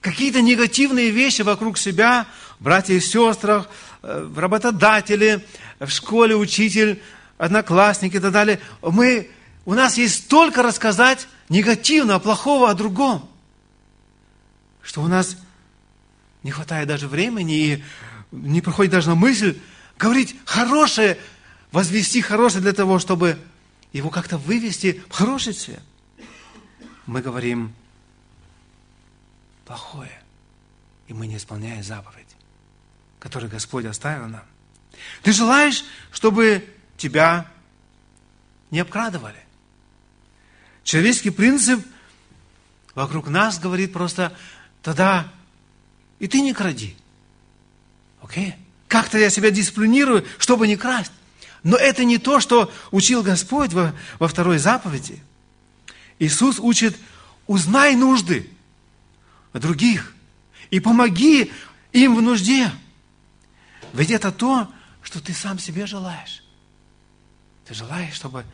какие-то 0.00 0.40
негативные 0.40 1.10
вещи 1.10 1.42
вокруг 1.42 1.78
себя, 1.78 2.26
братья 2.58 2.94
и 2.94 3.00
сестры, 3.00 3.64
э, 4.02 4.32
работодатели, 4.36 5.44
в 5.78 5.90
школе 5.90 6.34
учитель, 6.34 7.02
одноклассники 7.36 8.16
и 8.16 8.20
так 8.20 8.32
далее. 8.32 8.60
Мы, 8.82 9.30
у 9.64 9.74
нас 9.74 9.96
есть 9.98 10.24
столько 10.24 10.62
рассказать 10.62 11.28
негативного, 11.48 12.18
плохого 12.18 12.70
о 12.70 12.74
другом, 12.74 13.27
что 14.88 15.02
у 15.02 15.06
нас 15.06 15.36
не 16.42 16.50
хватает 16.50 16.88
даже 16.88 17.08
времени 17.08 17.58
и 17.58 17.84
не 18.32 18.62
проходит 18.62 18.90
даже 18.90 19.10
на 19.10 19.16
мысль 19.16 19.60
говорить 19.98 20.34
хорошее, 20.46 21.18
возвести 21.72 22.22
хорошее 22.22 22.62
для 22.62 22.72
того, 22.72 22.98
чтобы 22.98 23.38
его 23.92 24.08
как-то 24.08 24.38
вывести 24.38 25.02
в 25.10 25.12
хороший 25.12 25.52
свет. 25.52 25.82
Мы 27.04 27.20
говорим 27.20 27.74
плохое, 29.66 30.22
и 31.06 31.12
мы 31.12 31.26
не 31.26 31.36
исполняем 31.36 31.82
заповедь, 31.82 32.34
которую 33.18 33.50
Господь 33.50 33.84
оставил 33.84 34.26
нам. 34.28 34.44
Ты 35.22 35.32
желаешь, 35.32 35.84
чтобы 36.10 36.66
тебя 36.96 37.46
не 38.70 38.80
обкрадывали? 38.80 39.44
Человеческий 40.82 41.28
принцип 41.28 41.86
вокруг 42.94 43.28
нас 43.28 43.58
говорит 43.58 43.92
просто, 43.92 44.32
тогда 44.82 45.32
и 46.18 46.26
ты 46.26 46.40
не 46.40 46.52
кради. 46.52 46.96
Окей? 48.22 48.54
Как-то 48.88 49.18
я 49.18 49.30
себя 49.30 49.50
дисциплинирую, 49.50 50.26
чтобы 50.38 50.66
не 50.66 50.76
красть. 50.76 51.12
Но 51.62 51.76
это 51.76 52.04
не 52.04 52.18
то, 52.18 52.40
что 52.40 52.72
учил 52.90 53.22
Господь 53.22 53.72
во, 53.72 53.94
во 54.18 54.28
второй 54.28 54.58
заповеди. 54.58 55.22
Иисус 56.18 56.58
учит, 56.58 56.96
узнай 57.46 57.94
нужды 57.94 58.50
других 59.52 60.14
и 60.70 60.80
помоги 60.80 61.52
им 61.92 62.16
в 62.16 62.22
нужде. 62.22 62.70
Ведь 63.92 64.10
это 64.10 64.30
то, 64.30 64.72
что 65.02 65.20
ты 65.20 65.32
сам 65.32 65.58
себе 65.58 65.86
желаешь. 65.86 66.42
Ты 67.66 67.74
желаешь, 67.74 68.14
чтобы 68.14 68.44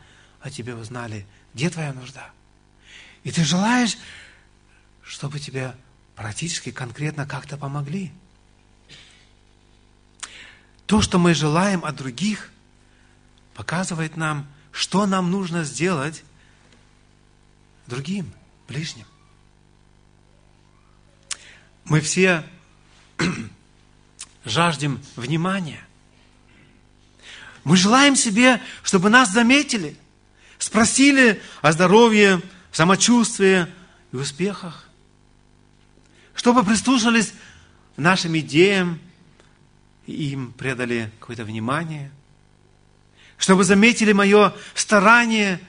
о 0.41 0.49
тебе 0.49 0.75
узнали, 0.75 1.25
где 1.53 1.69
твоя 1.69 1.93
нужда. 1.93 2.29
И 3.23 3.31
ты 3.31 3.43
желаешь, 3.43 3.97
чтобы 5.03 5.39
тебе 5.39 5.75
практически, 6.15 6.71
конкретно 6.71 7.25
как-то 7.25 7.57
помогли. 7.57 8.11
То, 10.85 11.01
что 11.01 11.19
мы 11.19 11.33
желаем 11.33 11.83
от 11.83 11.95
других, 11.95 12.51
показывает 13.53 14.17
нам, 14.17 14.47
что 14.71 15.05
нам 15.05 15.31
нужно 15.31 15.63
сделать 15.63 16.23
другим, 17.87 18.31
ближним. 18.67 19.05
Мы 21.85 22.01
все 22.01 22.43
жаждем 24.45 25.01
внимания. 25.15 25.85
Мы 27.63 27.77
желаем 27.77 28.15
себе, 28.15 28.61
чтобы 28.83 29.09
нас 29.09 29.31
заметили. 29.31 29.97
Спросили 30.59 31.41
о 31.61 31.71
здоровье, 31.71 32.41
самочувствии 32.71 33.67
и 34.11 34.15
успехах. 34.15 34.87
Чтобы 36.35 36.63
прислушались 36.63 37.33
нашим 37.97 38.37
идеям 38.37 38.99
и 40.05 40.31
им 40.31 40.51
предали 40.53 41.11
какое-то 41.19 41.45
внимание. 41.45 42.11
Чтобы 43.37 43.63
заметили 43.63 44.11
мое 44.11 44.53
старание, 44.75 45.59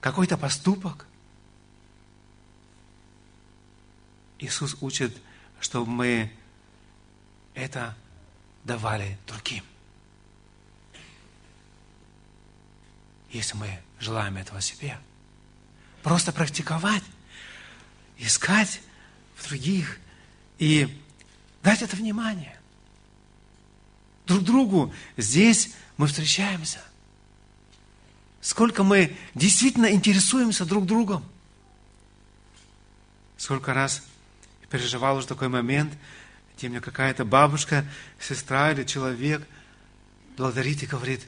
какой-то 0.00 0.36
поступок. 0.36 1.06
Иисус 4.38 4.76
учит, 4.80 5.16
чтобы 5.60 5.90
мы 5.90 6.32
это 7.54 7.96
давали 8.64 9.18
другим. 9.26 9.64
Если 13.30 13.56
мы 13.56 13.80
желаем 13.98 14.36
этого 14.36 14.60
себе. 14.60 14.98
Просто 16.02 16.32
практиковать, 16.32 17.02
искать 18.18 18.80
в 19.36 19.48
других 19.48 19.98
и 20.58 21.02
дать 21.62 21.82
это 21.82 21.96
внимание. 21.96 22.58
Друг 24.26 24.42
другу 24.42 24.92
здесь 25.16 25.74
мы 25.96 26.06
встречаемся. 26.08 26.80
Сколько 28.40 28.82
мы 28.82 29.16
действительно 29.34 29.92
интересуемся 29.92 30.64
друг 30.64 30.86
другом. 30.86 31.24
Сколько 33.36 33.74
раз 33.74 34.02
переживал 34.70 35.16
уже 35.16 35.26
такой 35.26 35.48
момент, 35.48 35.92
где 36.56 36.68
мне 36.68 36.80
какая-то 36.80 37.24
бабушка, 37.24 37.84
сестра 38.20 38.72
или 38.72 38.84
человек 38.84 39.46
благодарит 40.36 40.82
и 40.82 40.86
говорит, 40.86 41.26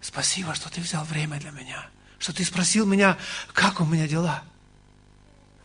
спасибо, 0.00 0.54
что 0.54 0.70
ты 0.70 0.80
взял 0.80 1.04
время 1.04 1.38
для 1.38 1.50
меня, 1.50 1.88
что 2.18 2.34
ты 2.34 2.44
спросил 2.44 2.86
меня, 2.86 3.18
как 3.52 3.80
у 3.80 3.84
меня 3.84 4.08
дела. 4.08 4.42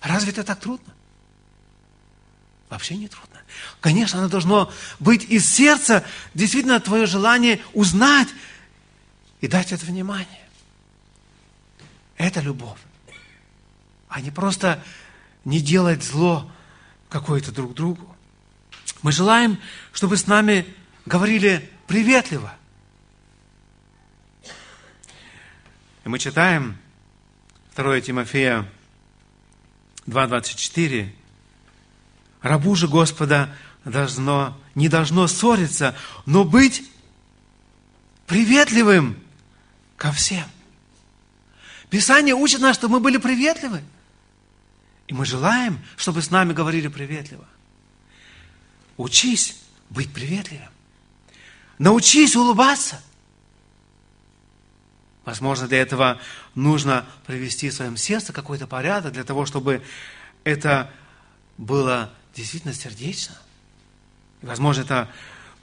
Разве 0.02 0.32
это 0.32 0.44
так 0.44 0.60
трудно? 0.60 0.94
Вообще 2.70 2.96
не 2.98 3.08
трудно. 3.08 3.40
Конечно, 3.80 4.20
оно 4.20 4.28
должно 4.28 4.72
быть 5.00 5.24
из 5.24 5.50
сердца, 5.50 6.04
действительно, 6.34 6.80
твое 6.80 7.06
желание 7.06 7.62
узнать 7.74 8.28
и 9.40 9.48
дать 9.48 9.72
это 9.72 9.86
внимание. 9.86 10.48
Это 12.18 12.42
любовь. 12.42 12.80
А 14.10 14.20
не 14.20 14.32
просто 14.32 14.84
не 15.46 15.62
делать 15.62 16.04
зло 16.04 16.52
какое-то 17.10 17.52
друг 17.52 17.74
другу. 17.74 18.16
Мы 19.02 19.12
желаем, 19.12 19.60
чтобы 19.94 20.18
с 20.18 20.28
нами 20.28 20.66
говорили 21.06 21.70
приветливо. 21.88 22.54
И 26.04 26.10
мы 26.10 26.20
читаем 26.20 26.78
2 27.76 28.02
Тимофея 28.02 28.70
2.24. 30.08 31.14
Рабу 32.42 32.76
же 32.76 32.88
Господа 32.88 33.56
должно, 33.84 34.58
не 34.76 34.90
должно 34.90 35.28
ссориться, 35.28 35.96
но 36.26 36.44
быть 36.44 36.84
приветливым 38.26 39.18
ко 39.96 40.12
всем. 40.12 40.46
Писание 41.90 42.36
учит 42.36 42.60
нас, 42.60 42.76
чтобы 42.76 42.96
мы 42.96 43.00
были 43.00 43.18
приветливы. 43.18 43.82
И 45.08 45.14
мы 45.14 45.26
желаем, 45.26 45.80
чтобы 45.96 46.22
с 46.22 46.30
нами 46.30 46.54
говорили 46.54 46.90
приветливо. 46.90 47.48
Учись 48.98 49.62
быть 49.90 50.12
приветливым. 50.14 50.70
Научись 51.80 52.36
улыбаться. 52.36 53.02
Возможно, 55.24 55.68
для 55.68 55.80
этого 55.80 56.20
нужно 56.56 57.06
привести 57.26 57.70
в 57.70 57.74
своем 57.74 57.96
сердце 57.96 58.34
какой-то 58.34 58.68
порядок, 58.68 59.14
для 59.14 59.24
того, 59.24 59.46
чтобы 59.46 59.82
это 60.44 60.92
было 61.58 62.14
действительно 62.38 62.74
сердечно. 62.74 63.36
И, 64.42 64.46
возможно, 64.46 64.82
это 64.82 65.12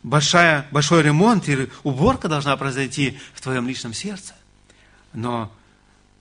большая, 0.03 0.69
большой 0.73 1.03
ремонт 1.03 1.49
или 1.49 1.71
уборка 1.85 2.29
должна 2.29 2.57
произойти 2.57 3.19
в 3.33 3.41
твоем 3.41 3.69
личном 3.69 3.95
сердце. 3.95 4.35
Но 5.13 5.55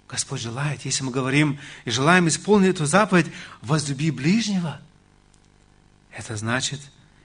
Господь 0.08 0.42
желает, 0.42 0.86
если 0.86 1.04
мы 1.04 1.12
говорим 1.12 1.60
и 1.86 1.89
желаем 1.89 2.28
исполнить 2.28 2.76
эту 2.76 2.86
заповедь 2.86 3.26
«возлюби 3.62 4.12
ближнего», 4.12 4.80
это 6.12 6.38
значит 6.38 6.80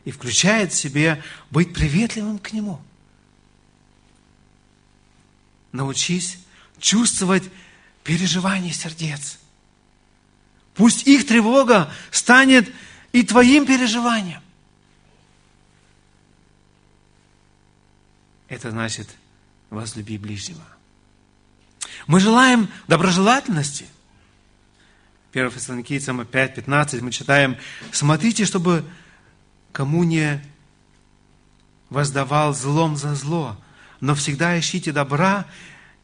и 0.07 0.11
включает 0.11 0.73
в 0.73 0.77
себе 0.77 1.23
быть 1.51 1.75
приветливым 1.75 2.39
к 2.39 2.53
Нему. 2.55 2.81
Научись 5.73 6.39
чувствовать 6.81 7.45
переживания 8.05 8.73
сердец. 8.73 9.39
Пусть 10.75 11.07
их 11.07 11.27
тревога 11.27 11.93
станет 12.11 12.73
и 13.13 13.23
твоим 13.23 13.67
переживанием. 13.67 14.43
Это 18.49 18.71
значит 18.71 19.09
возлюби 19.71 20.19
ближнего. 20.19 20.65
Мы 22.07 22.21
желаем 22.21 22.69
доброжелательности. 22.87 23.87
1 25.33 25.51
Фессалоникийцам 25.51 26.23
5.15 26.23 27.03
мы 27.03 27.13
читаем, 27.13 27.57
смотрите, 27.93 28.47
чтобы 28.47 28.85
кому 29.73 30.05
не 30.05 30.43
воздавал 31.91 32.55
злом 32.55 32.97
за 32.97 33.15
зло, 33.15 33.57
но 34.01 34.15
всегда 34.15 34.59
ищите 34.59 34.93
добра 34.93 35.47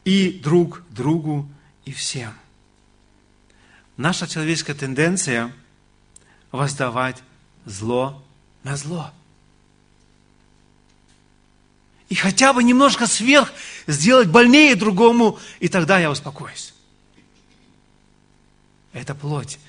и 0.03 0.39
друг 0.43 0.83
другу, 0.89 1.49
и 1.85 1.91
всем. 1.91 2.33
Наша 3.97 4.27
человеческая 4.27 4.75
тенденция 4.75 5.51
воздавать 6.55 7.21
зло 7.65 8.23
на 8.63 8.75
зло– 8.77 9.11
и 12.09 12.15
хотя 12.15 12.53
бы 12.53 12.63
немножко 12.63 13.07
сверх 13.07 13.51
сделать 13.87 14.29
больнее 14.29 14.75
другому, 14.75 15.39
и 15.59 15.67
тогда 15.67 15.99
я 15.99 16.11
успокоюсь. 16.11 16.73
Это 18.93 19.15
плоть. 19.15 19.59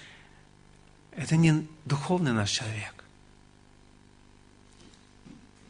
Это 1.12 1.36
не 1.36 1.66
духовный 1.84 2.32
наш 2.32 2.50
человек. 2.50 2.94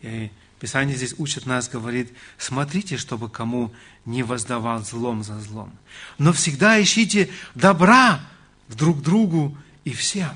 И 0.02 0.30
Писание 0.58 0.96
здесь 0.96 1.14
учит 1.18 1.46
нас, 1.46 1.68
говорит, 1.68 2.12
смотрите, 2.38 2.96
чтобы 2.96 3.30
кому 3.30 3.72
не 4.04 4.22
воздавал 4.22 4.82
злом 4.82 5.22
за 5.22 5.38
злом. 5.40 5.72
Но 6.18 6.32
всегда 6.32 6.82
ищите 6.82 7.30
добра 7.54 8.20
друг 8.68 9.02
другу 9.02 9.56
и 9.84 9.92
всем. 9.92 10.34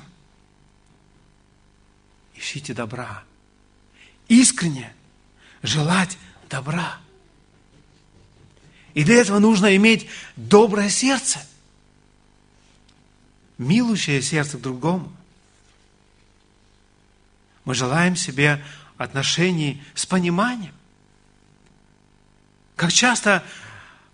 Ищите 2.41 2.73
добра. 2.73 3.23
Искренне 4.27 4.91
желать 5.61 6.17
добра. 6.49 6.97
И 8.95 9.03
для 9.03 9.17
этого 9.17 9.37
нужно 9.37 9.75
иметь 9.75 10.09
доброе 10.35 10.89
сердце, 10.89 11.39
милующее 13.59 14.23
сердце 14.23 14.57
к 14.57 14.61
другому. 14.61 15.15
Мы 17.63 17.75
желаем 17.75 18.15
себе 18.15 18.63
отношений 18.97 19.83
с 19.93 20.07
пониманием. 20.07 20.73
Как 22.75 22.91
часто 22.91 23.43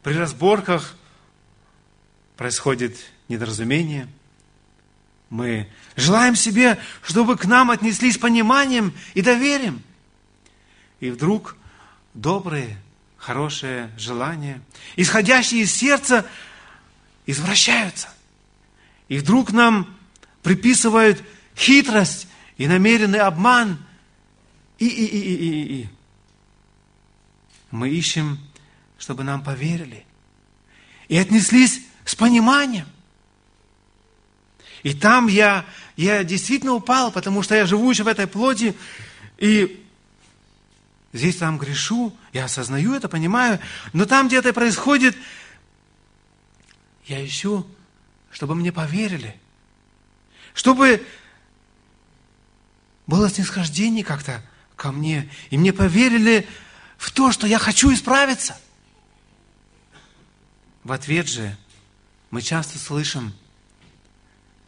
при 0.03 0.15
разборках 0.15 0.97
происходит 2.35 2.97
недоразумение. 3.29 4.09
Мы 5.29 5.69
желаем 5.95 6.35
себе, 6.35 6.79
чтобы 7.01 7.37
к 7.37 7.45
нам 7.45 7.69
отнеслись 7.71 8.17
пониманием 8.17 8.93
и 9.13 9.21
доверием. 9.21 9.83
И 10.99 11.09
вдруг 11.09 11.57
добрые, 12.13 12.77
хорошие 13.17 13.91
желания, 13.97 14.61
исходящие 14.95 15.61
из 15.61 15.73
сердца, 15.73 16.25
извращаются. 17.25 18.07
И 19.09 19.17
вдруг 19.17 19.51
нам 19.51 19.95
приписывают 20.43 21.21
хитрость 21.55 22.27
и 22.57 22.67
намеренный 22.67 23.19
обман. 23.19 23.85
И, 24.79 24.87
и, 24.87 25.05
и, 25.05 25.19
и, 25.19 25.35
и, 25.35 25.81
и. 25.81 25.89
Мы 27.71 27.89
ищем, 27.89 28.39
чтобы 28.97 29.23
нам 29.23 29.43
поверили. 29.43 30.05
И 31.09 31.17
отнеслись 31.17 31.81
с 32.05 32.15
пониманием. 32.15 32.87
И 34.83 34.93
там 34.93 35.27
я, 35.27 35.65
я 35.95 36.23
действительно 36.23 36.73
упал, 36.73 37.11
потому 37.11 37.41
что 37.41 37.55
я 37.55 37.65
живу 37.65 37.89
еще 37.89 38.03
в 38.03 38.07
этой 38.07 38.27
плоти, 38.27 38.75
и 39.37 39.83
Здесь 41.13 41.37
там 41.37 41.57
грешу, 41.57 42.15
я 42.33 42.45
осознаю 42.45 42.93
это, 42.93 43.07
понимаю, 43.07 43.59
но 43.93 44.05
там, 44.05 44.27
где 44.27 44.37
это 44.37 44.53
происходит, 44.53 45.17
я 47.05 47.25
ищу, 47.25 47.65
чтобы 48.29 48.55
мне 48.55 48.71
поверили, 48.71 49.39
чтобы 50.53 51.03
было 53.07 53.29
снисхождение 53.29 54.03
как-то 54.03 54.43
ко 54.75 54.91
мне, 54.91 55.29
и 55.49 55.57
мне 55.57 55.71
поверили 55.71 56.47
в 56.97 57.11
то, 57.11 57.31
что 57.31 57.47
я 57.47 57.57
хочу 57.57 57.91
исправиться. 57.93 58.59
в 60.83 60.91
ответ 60.91 61.27
же 61.27 61.57
мы 62.29 62.41
часто 62.41 62.77
слышим, 62.77 63.33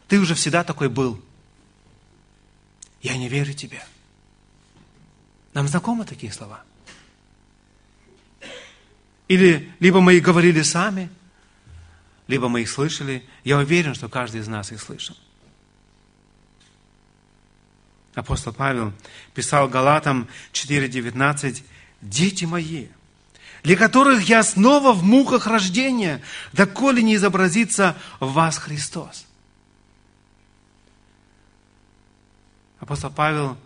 ты 0.10 0.20
уже 0.20 0.34
всегда 0.34 0.64
такой 0.64 0.90
был. 0.90 1.22
Я 3.02 3.16
не 3.16 3.30
верю 3.30 3.54
тебе. 3.54 3.82
Нам 5.54 5.68
знакомы 5.68 6.04
такие 6.04 6.34
слова? 6.34 6.64
Или 9.28 9.72
либо 9.80 10.02
мы 10.02 10.16
их 10.16 10.24
говорили 10.24 10.64
сами, 10.64 11.10
либо 12.28 12.50
мы 12.50 12.62
их 12.62 12.70
слышали. 12.70 13.24
Я 13.44 13.60
уверен, 13.60 13.94
что 13.94 14.10
каждый 14.10 14.42
из 14.42 14.48
нас 14.48 14.72
их 14.72 14.82
слышал. 14.82 15.16
Апостол 18.16 18.52
Павел 18.52 18.92
писал 19.36 19.70
Галатам 19.70 20.28
4.19, 20.54 21.64
«Дети 22.02 22.46
мои, 22.46 22.88
для 23.62 23.78
которых 23.78 24.24
я 24.24 24.42
снова 24.42 24.94
в 24.94 25.04
муках 25.04 25.46
рождения, 25.46 26.22
доколе 26.52 27.04
не 27.04 27.16
изобразится 27.16 27.96
в 28.20 28.34
вас 28.34 28.58
Христос». 28.58 29.29
Апостол 32.80 33.12
Павел 33.12 33.58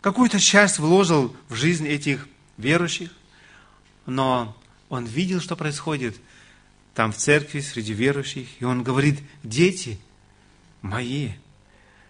какую-то 0.00 0.40
часть 0.40 0.78
вложил 0.78 1.36
в 1.48 1.54
жизнь 1.54 1.86
этих 1.86 2.26
верующих, 2.58 3.10
но 4.06 4.56
он 4.88 5.04
видел, 5.04 5.40
что 5.40 5.56
происходит 5.56 6.16
там 6.94 7.12
в 7.12 7.16
церкви, 7.16 7.60
среди 7.60 7.92
верующих, 7.92 8.48
и 8.60 8.64
он 8.64 8.82
говорит, 8.82 9.20
дети 9.42 9.98
мои, 10.82 11.30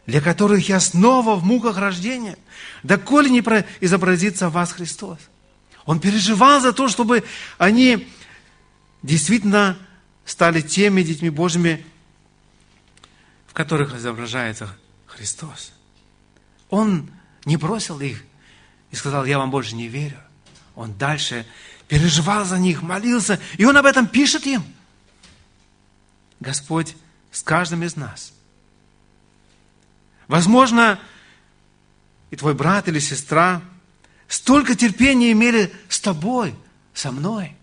для 0.07 0.21
которых 0.21 0.69
я 0.69 0.81
снова 0.81 1.37
в 1.37 1.45
муках 1.45 1.77
рождения, 1.77 2.37
доколе 2.83 3.31
не 3.31 3.41
изобразится 3.81 4.49
в 4.49 4.55
вас 4.55 4.73
Христос. 4.73 5.19
Он 5.85 6.01
переживал 6.01 6.61
за 6.61 6.73
то, 6.73 6.89
чтобы 6.89 7.25
они 7.59 8.09
действительно 9.03 9.79
стали 10.25 10.61
теми 10.61 11.03
детьми 11.03 11.31
Божьими, 11.31 11.85
в 13.47 13.53
которых 13.53 13.95
изображается 13.95 14.75
Христос. 15.07 15.73
Он 16.73 17.11
не 17.45 17.59
бросил 17.59 18.01
их 18.01 18.25
и 18.91 18.97
сказал, 18.97 19.27
я 19.27 19.39
вам 19.39 19.51
больше 19.51 19.75
не 19.75 19.89
верю. 19.89 20.19
Он 20.75 20.97
дальше 20.97 21.47
переживал 21.87 22.47
за 22.47 22.59
них, 22.59 22.81
молился, 22.81 23.39
и 23.59 23.67
он 23.67 23.77
об 23.77 23.85
этом 23.85 24.07
пишет 24.07 24.47
им. 24.47 24.65
Господь 26.41 26.97
с 27.31 27.43
каждым 27.43 27.83
из 27.83 27.95
нас. 27.95 28.33
Возможно, 30.29 30.99
и 32.31 32.37
твой 32.37 32.55
брат 32.55 32.89
или 32.89 33.01
сестра 33.01 33.61
столько 34.27 34.75
терпения 34.75 35.31
имели 35.33 35.71
с 35.91 36.01
тобой, 36.01 36.55
со 36.95 37.13
мной. 37.13 37.55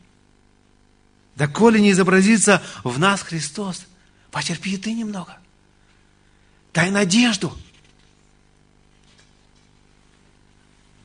Доколе 1.36 1.82
не 1.82 1.94
изобразится 1.94 2.62
в 2.84 3.00
нас 3.00 3.24
Христос, 3.24 3.88
потерпи 4.30 4.78
ты 4.78 4.94
немного. 4.94 5.36
Дай 6.74 6.92
надежду– 6.92 7.58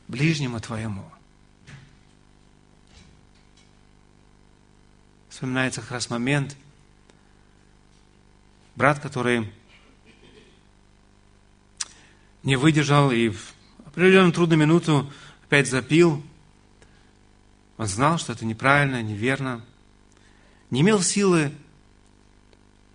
ближнему 0.07 0.59
твоему. 0.59 1.03
Вспоминается 5.29 5.81
как 5.81 5.91
раз 5.91 6.09
момент, 6.09 6.55
брат, 8.75 8.99
который 8.99 9.51
не 12.43 12.55
выдержал 12.55 13.11
и 13.11 13.29
в 13.29 13.53
определенную 13.85 14.31
трудную 14.31 14.59
минуту 14.59 15.11
опять 15.45 15.67
запил. 15.67 16.23
Он 17.77 17.87
знал, 17.87 18.17
что 18.17 18.31
это 18.31 18.45
неправильно, 18.45 19.01
неверно. 19.01 19.65
Не 20.69 20.81
имел 20.81 21.01
силы 21.01 21.51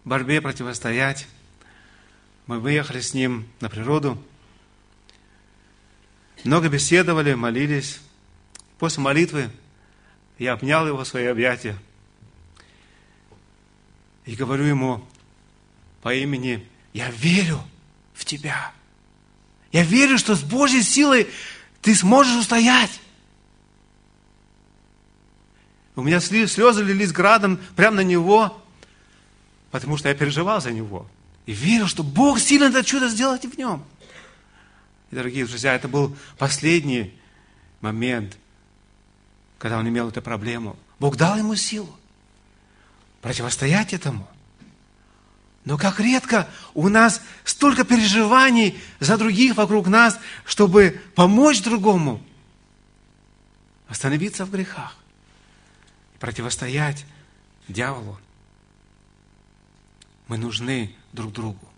борьбе 0.04 0.40
противостоять. 0.40 1.26
Мы 2.46 2.58
выехали 2.58 3.00
с 3.00 3.12
ним 3.12 3.46
на 3.60 3.68
природу– 3.68 4.22
много 6.44 6.68
беседовали, 6.68 7.34
молились. 7.34 8.00
После 8.78 9.02
молитвы 9.02 9.50
я 10.38 10.54
обнял 10.54 10.86
его 10.86 11.04
в 11.04 11.06
свои 11.06 11.26
объятия 11.26 11.76
и 14.24 14.34
говорю 14.36 14.64
ему 14.64 15.04
по 16.02 16.14
имени, 16.14 16.66
я 16.92 17.10
верю 17.10 17.60
в 18.14 18.24
тебя. 18.24 18.72
Я 19.72 19.82
верю, 19.82 20.18
что 20.18 20.34
с 20.34 20.42
Божьей 20.42 20.82
силой 20.82 21.28
ты 21.82 21.94
сможешь 21.94 22.36
устоять. 22.36 23.00
У 25.96 26.02
меня 26.02 26.20
слезы 26.20 26.82
лились 26.82 27.12
градом 27.12 27.60
прямо 27.76 27.96
на 27.96 28.00
него, 28.00 28.62
потому 29.70 29.96
что 29.96 30.08
я 30.08 30.14
переживал 30.14 30.60
за 30.60 30.70
него. 30.70 31.06
И 31.46 31.52
верил, 31.52 31.86
что 31.86 32.02
Бог 32.02 32.38
сильно 32.38 32.64
это 32.64 32.84
чудо 32.84 33.08
сделать 33.08 33.44
в 33.44 33.58
нем. 33.58 33.84
Дорогие 35.10 35.44
друзья, 35.44 35.74
это 35.74 35.88
был 35.88 36.16
последний 36.38 37.18
момент, 37.80 38.36
когда 39.58 39.78
он 39.78 39.88
имел 39.88 40.08
эту 40.08 40.22
проблему. 40.22 40.76
Бог 41.00 41.16
дал 41.16 41.36
ему 41.36 41.56
силу 41.56 41.92
противостоять 43.20 43.92
этому. 43.92 44.28
Но 45.64 45.76
как 45.76 45.98
редко 45.98 46.48
у 46.74 46.88
нас 46.88 47.20
столько 47.44 47.84
переживаний 47.84 48.80
за 49.00 49.18
других 49.18 49.56
вокруг 49.56 49.88
нас, 49.88 50.18
чтобы 50.44 51.00
помочь 51.14 51.62
другому 51.62 52.22
остановиться 53.88 54.44
в 54.44 54.50
грехах 54.50 54.96
и 56.14 56.18
противостоять 56.18 57.04
дьяволу. 57.66 58.18
Мы 60.28 60.38
нужны 60.38 60.94
друг 61.12 61.32
другу. 61.32 61.68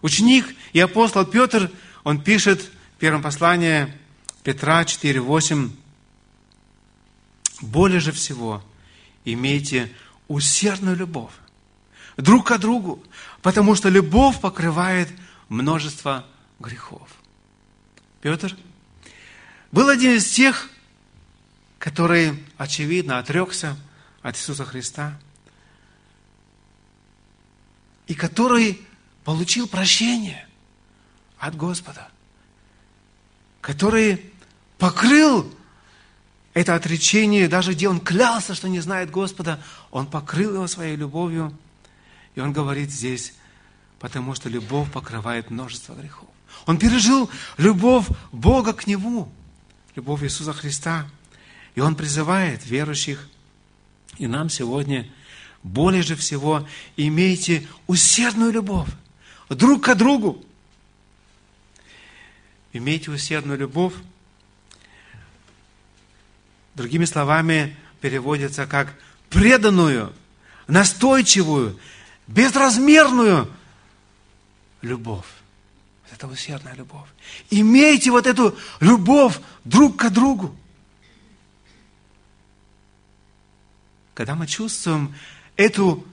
Ученик 0.00 0.46
и 0.72 0.80
апостол 0.80 1.26
Петр– 1.26 1.70
он 2.04 2.22
пишет 2.22 2.62
в 2.62 2.98
первом 2.98 3.22
послании 3.22 3.92
Петра 4.42 4.82
4.8, 4.82 5.70
«Более 7.60 8.00
же 8.00 8.12
всего 8.12 8.62
имейте 9.24 9.92
усердную 10.28 10.96
любовь 10.96 11.32
друг 12.16 12.48
к 12.48 12.58
другу, 12.58 13.02
потому 13.42 13.74
что 13.74 13.88
любовь 13.88 14.40
покрывает 14.40 15.08
множество 15.48 16.26
грехов». 16.58 17.08
Петр 18.22 18.56
был 19.72 19.88
один 19.88 20.16
из 20.16 20.30
тех, 20.30 20.68
который, 21.78 22.44
очевидно, 22.56 23.18
отрекся 23.18 23.76
от 24.22 24.36
Иисуса 24.36 24.64
Христа, 24.64 25.18
и 28.06 28.14
который 28.14 28.80
получил 29.24 29.68
прощение 29.68 30.46
от 31.40 31.56
Господа, 31.56 32.08
который 33.60 34.30
покрыл 34.78 35.52
это 36.52 36.74
отречение, 36.74 37.48
даже 37.48 37.72
где 37.72 37.88
он 37.88 37.98
клялся, 38.00 38.54
что 38.54 38.68
не 38.68 38.80
знает 38.80 39.10
Господа, 39.10 39.62
он 39.90 40.06
покрыл 40.06 40.54
его 40.54 40.66
своей 40.66 40.96
любовью. 40.96 41.56
И 42.34 42.40
он 42.40 42.52
говорит 42.52 42.90
здесь, 42.90 43.34
потому 43.98 44.34
что 44.34 44.48
любовь 44.48 44.90
покрывает 44.92 45.50
множество 45.50 45.94
грехов. 45.94 46.28
Он 46.66 46.78
пережил 46.78 47.30
любовь 47.56 48.06
Бога 48.32 48.72
к 48.72 48.86
Нему, 48.86 49.32
любовь 49.96 50.22
Иисуса 50.22 50.52
Христа. 50.52 51.08
И 51.74 51.80
Он 51.80 51.94
призывает 51.94 52.66
верующих, 52.66 53.28
и 54.18 54.26
нам 54.26 54.50
сегодня, 54.50 55.08
более 55.62 56.02
же 56.02 56.16
всего, 56.16 56.66
имейте 56.96 57.66
усердную 57.86 58.52
любовь 58.52 58.88
друг 59.48 59.84
к 59.84 59.94
другу, 59.94 60.44
Имейте 62.72 63.10
усердную 63.10 63.58
любовь. 63.58 63.94
Другими 66.74 67.04
словами, 67.04 67.76
переводится 68.00 68.66
как 68.66 68.94
преданную, 69.28 70.12
настойчивую, 70.66 71.78
безразмерную 72.26 73.50
любовь. 74.82 75.26
Это 76.12 76.26
усердная 76.26 76.74
любовь. 76.74 77.08
Имейте 77.50 78.10
вот 78.10 78.26
эту 78.26 78.56
любовь 78.80 79.38
друг 79.64 79.96
к 79.96 80.10
другу. 80.10 80.56
Когда 84.14 84.34
мы 84.34 84.46
чувствуем 84.46 85.14
эту 85.56 86.06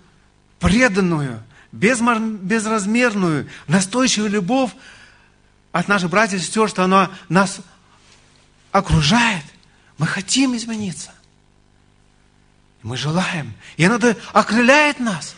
преданную, 0.60 1.44
безразмерную, 1.72 3.50
настойчивую 3.68 4.32
любовь, 4.32 4.72
от 5.80 5.88
наших 5.88 6.10
братьев 6.10 6.40
и 6.40 6.44
сестер, 6.44 6.68
что 6.68 6.84
оно 6.84 7.12
нас 7.30 7.60
окружает. 8.72 9.44
Мы 10.00 10.08
хотим 10.08 10.56
измениться. 10.56 11.12
Мы 12.82 12.98
желаем. 12.98 13.54
И 13.76 13.86
оно 13.86 14.00
окрыляет 14.34 15.00
нас. 15.00 15.36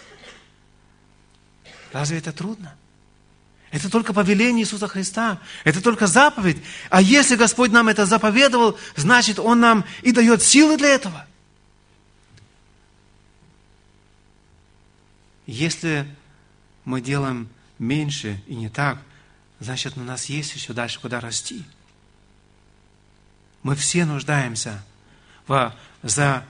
Разве 1.91 2.19
это 2.19 2.31
трудно? 2.31 2.73
Это 3.71 3.89
только 3.89 4.13
повеление 4.13 4.63
Иисуса 4.63 4.87
Христа. 4.87 5.41
Это 5.65 5.81
только 5.81 6.07
заповедь. 6.07 6.63
А 6.89 7.01
если 7.01 7.35
Господь 7.35 7.71
нам 7.71 7.89
это 7.89 8.05
заповедовал, 8.05 8.79
значит, 8.95 9.39
Он 9.39 9.59
нам 9.59 9.83
и 10.03 10.13
дает 10.13 10.41
силы 10.41 10.77
для 10.77 10.87
этого. 10.87 11.25
Если 15.45 16.07
мы 16.85 17.01
делаем 17.01 17.49
меньше 17.77 18.41
и 18.47 18.55
не 18.55 18.69
так, 18.69 18.99
значит, 19.59 19.97
у 19.97 20.01
нас 20.01 20.25
есть 20.25 20.55
еще 20.55 20.73
дальше 20.73 20.99
куда 20.99 21.19
расти. 21.19 21.63
Мы 23.63 23.75
все 23.75 24.05
нуждаемся 24.05 24.83
в 25.47 25.75
за 26.01 26.45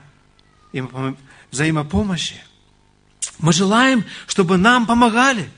взаимопомощи. 1.50 2.40
Мы 3.38 3.52
желаем, 3.52 4.04
чтобы 4.26 4.56
нам 4.56 4.86
помогали. 4.86 5.50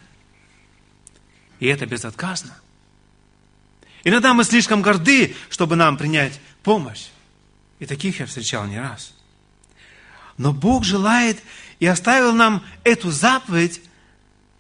И 1.60 1.66
это 1.66 1.86
безотказно. 1.86 2.56
Иногда 4.04 4.34
мы 4.34 4.44
слишком 4.44 4.82
горды, 4.82 5.36
чтобы 5.48 5.76
нам 5.76 5.96
принять 5.96 6.40
помощь. 6.62 7.08
И 7.78 7.86
таких 7.86 8.20
я 8.20 8.26
встречал 8.26 8.66
не 8.66 8.80
раз. 8.80 9.12
Но 10.38 10.52
Бог 10.52 10.84
желает 10.84 11.42
и 11.78 11.86
оставил 11.86 12.32
нам 12.32 12.64
эту 12.84 13.10
заповедь, 13.10 13.82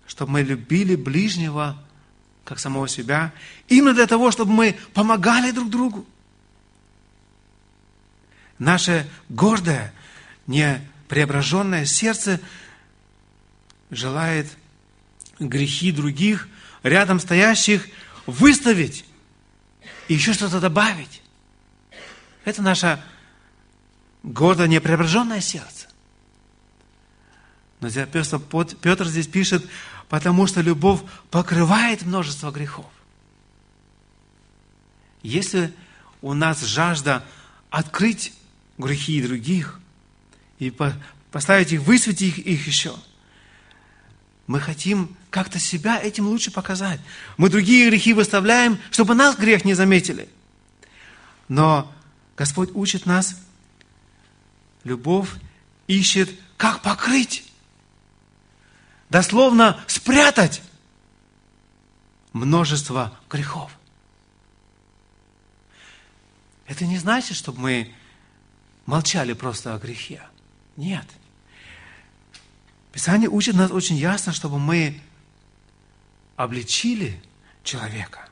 чтобы 0.06 0.32
мы 0.32 0.42
любили 0.42 0.94
ближнего, 0.94 1.82
как 2.44 2.58
самого 2.58 2.88
себя, 2.88 3.32
именно 3.68 3.94
для 3.94 4.06
того, 4.06 4.30
чтобы 4.30 4.52
мы 4.52 4.76
помогали 4.94 5.50
друг 5.50 5.70
другу. 5.70 6.06
Наше 8.58 9.08
гордое, 9.28 9.92
непреображенное 10.46 11.84
сердце 11.84 12.40
желает 13.90 14.46
грехи 15.38 15.92
других, 15.92 16.48
рядом 16.82 17.20
стоящих, 17.20 17.86
выставить 18.26 19.04
и 20.08 20.14
еще 20.14 20.32
что-то 20.32 20.60
добавить. 20.60 21.22
Это 22.44 22.62
наше 22.62 23.02
гордое, 24.22 24.68
непреображенное 24.68 25.40
сердце. 25.40 25.88
Но 27.80 27.88
Петр 28.80 29.06
здесь 29.06 29.26
пишет, 29.26 29.66
потому 30.12 30.46
что 30.46 30.60
любовь 30.60 31.00
покрывает 31.30 32.02
множество 32.02 32.50
грехов. 32.50 32.84
Если 35.22 35.72
у 36.20 36.34
нас 36.34 36.60
жажда 36.60 37.24
открыть 37.70 38.34
грехи 38.76 39.22
других 39.22 39.80
и 40.58 40.70
поставить 41.30 41.72
их, 41.72 41.80
высветить 41.80 42.20
их, 42.20 42.38
их 42.40 42.66
еще, 42.66 42.94
мы 44.46 44.60
хотим 44.60 45.16
как-то 45.30 45.58
себя 45.58 45.98
этим 45.98 46.26
лучше 46.26 46.50
показать. 46.50 47.00
Мы 47.38 47.48
другие 47.48 47.88
грехи 47.88 48.12
выставляем, 48.12 48.78
чтобы 48.90 49.14
нас 49.14 49.34
грех 49.34 49.64
не 49.64 49.72
заметили. 49.72 50.28
Но 51.48 51.90
Господь 52.36 52.68
учит 52.74 53.06
нас, 53.06 53.40
любовь 54.84 55.30
ищет, 55.86 56.28
как 56.58 56.82
покрыть. 56.82 57.50
Дословно 59.12 59.78
спрятать 59.88 60.62
множество 62.32 63.14
грехов. 63.28 63.70
Это 66.66 66.86
не 66.86 66.96
значит, 66.96 67.36
чтобы 67.36 67.60
мы 67.60 67.94
молчали 68.86 69.34
просто 69.34 69.74
о 69.74 69.78
грехе. 69.78 70.22
Нет. 70.78 71.04
Писание 72.90 73.28
учит 73.28 73.54
нас 73.54 73.70
очень 73.70 73.96
ясно, 73.96 74.32
чтобы 74.32 74.58
мы 74.58 74.98
обличили 76.36 77.22
человека. 77.64 78.30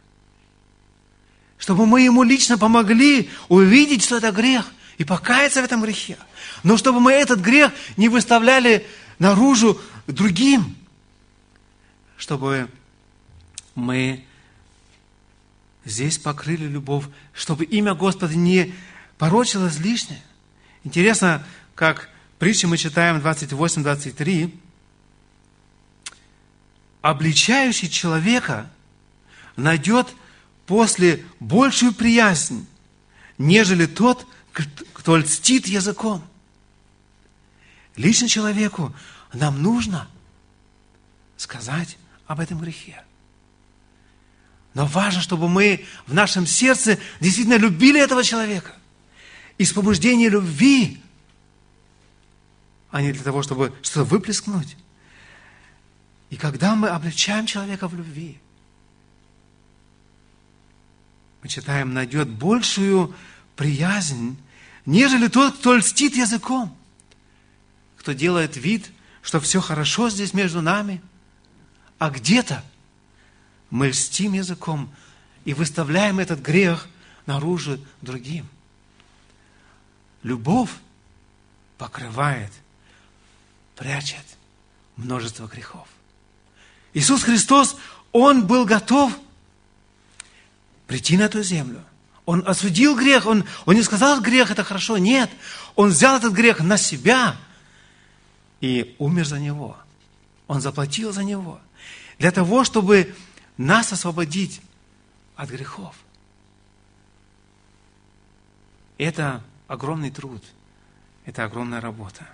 Чтобы 1.59 1.85
мы 1.85 2.01
ему 2.01 2.23
лично 2.23 2.57
помогли 2.57 3.29
увидеть, 3.51 4.03
что 4.03 4.17
это 4.17 4.33
грех, 4.33 4.73
и 4.97 5.05
покаяться 5.05 5.61
в 5.61 5.65
этом 5.67 5.83
грехе. 5.83 6.17
Но 6.63 6.79
чтобы 6.79 7.01
мы 7.01 7.13
этот 7.13 7.41
грех 7.41 7.71
не 7.99 8.09
выставляли 8.09 8.87
наружу 9.19 9.79
другим. 10.13 10.77
Чтобы 12.17 12.69
мы 13.75 14.25
здесь 15.85 16.19
покрыли 16.19 16.67
любовь, 16.67 17.07
чтобы 17.33 17.65
имя 17.65 17.95
Господа 17.95 18.35
не 18.35 18.75
порочилось 19.19 19.79
лишнее. 19.79 20.23
Интересно, 20.85 21.45
как 21.75 22.09
притчи 22.39 22.67
мы 22.67 22.77
читаем 22.77 23.17
28-23, 23.17 24.55
обличающий 27.03 27.89
человека 27.89 28.71
найдет 29.57 30.09
после 30.67 31.25
большую 31.39 31.93
приязнь, 31.93 32.67
нежели 33.39 33.87
тот, 33.87 34.27
кто 34.93 35.17
льстит 35.17 35.67
языком. 35.67 36.25
Лично 37.97 38.29
человеку 38.29 38.95
нам 39.33 39.63
нужно 39.63 40.09
сказать 41.37 41.97
об 42.27 42.41
этом 42.41 42.59
грехе. 42.59 43.03
Но 44.75 44.87
важно, 44.87 45.21
чтобы 45.21 45.49
мы 45.49 45.85
в 46.07 46.15
нашем 46.15 46.47
сердце 46.47 46.99
действительно 47.21 47.57
любили 47.57 48.01
этого 48.01 48.23
человека. 48.23 48.75
Из 49.59 49.73
побуждения 49.73 50.29
любви, 50.29 51.01
а 52.91 53.03
не 53.03 53.13
для 53.13 53.23
того, 53.23 53.43
чтобы 53.43 53.73
что-то 53.83 54.05
выплескнуть. 54.05 54.77
И 56.31 56.37
когда 56.37 56.77
мы 56.77 56.89
обличаем 56.89 57.47
человека 57.47 57.89
в 57.89 57.95
любви, 57.95 58.39
мы 61.43 61.49
читаем, 61.49 61.95
найдет 61.95 62.29
большую 62.29 63.15
приязнь, 63.57 64.37
нежели 64.87 65.29
тот, 65.29 65.57
кто 65.57 65.75
льстит 65.75 66.15
языком, 66.15 66.77
кто 67.97 68.13
делает 68.13 68.57
вид, 68.57 68.91
что 69.23 69.41
все 69.41 69.61
хорошо 69.61 70.11
здесь 70.11 70.35
между 70.35 70.63
нами, 70.63 71.03
а 71.99 72.11
где-то 72.11 72.65
мы 73.71 73.89
льстим 73.89 74.33
языком 74.33 74.93
и 75.45 75.55
выставляем 75.55 76.19
этот 76.19 76.41
грех 76.41 76.89
наружу 77.27 77.79
другим. 78.01 78.49
Любовь 80.23 80.71
покрывает, 81.79 82.53
прячет 83.77 84.25
множество 84.97 85.47
грехов. 85.47 85.89
Иисус 86.93 87.23
Христос, 87.23 87.77
Он 88.13 88.47
был 88.47 88.65
готов 88.65 89.17
прийти 90.87 91.17
на 91.17 91.23
эту 91.23 91.43
землю. 91.43 91.85
Он 92.27 92.43
осудил 92.47 92.97
грех, 92.97 93.27
он, 93.27 93.45
он 93.65 93.75
не 93.75 93.83
сказал, 93.83 94.21
грех 94.21 94.51
это 94.51 94.63
хорошо, 94.63 94.99
нет. 94.99 95.31
Он 95.75 95.89
взял 95.91 96.17
этот 96.17 96.33
грех 96.33 96.61
на 96.61 96.77
себя 96.77 97.37
и 98.61 98.95
умер 98.99 99.27
за 99.27 99.39
него. 99.39 99.77
Он 100.47 100.61
заплатил 100.61 101.13
за 101.13 101.25
него. 101.25 101.61
Для 102.19 102.31
того, 102.31 102.65
чтобы 102.65 103.15
нас 103.57 103.93
освободить 103.93 104.61
от 105.37 105.51
грехов. 105.51 105.97
Это 108.99 109.43
огромный 109.69 110.11
труд, 110.11 110.43
это 111.25 111.45
огромная 111.45 111.81
работа. 111.81 112.29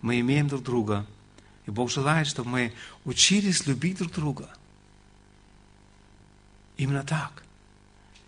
Мы 0.00 0.20
имеем 0.20 0.48
друг 0.48 0.62
друга– 0.62 1.06
и 1.70 1.70
Бог 1.70 1.90
желает, 1.90 2.26
чтобы 2.26 2.50
мы 2.50 2.74
учились 3.04 3.66
любить 3.66 3.98
друг 3.98 4.12
друга. 4.12 4.48
Именно 6.76 7.04
так. 7.04 7.44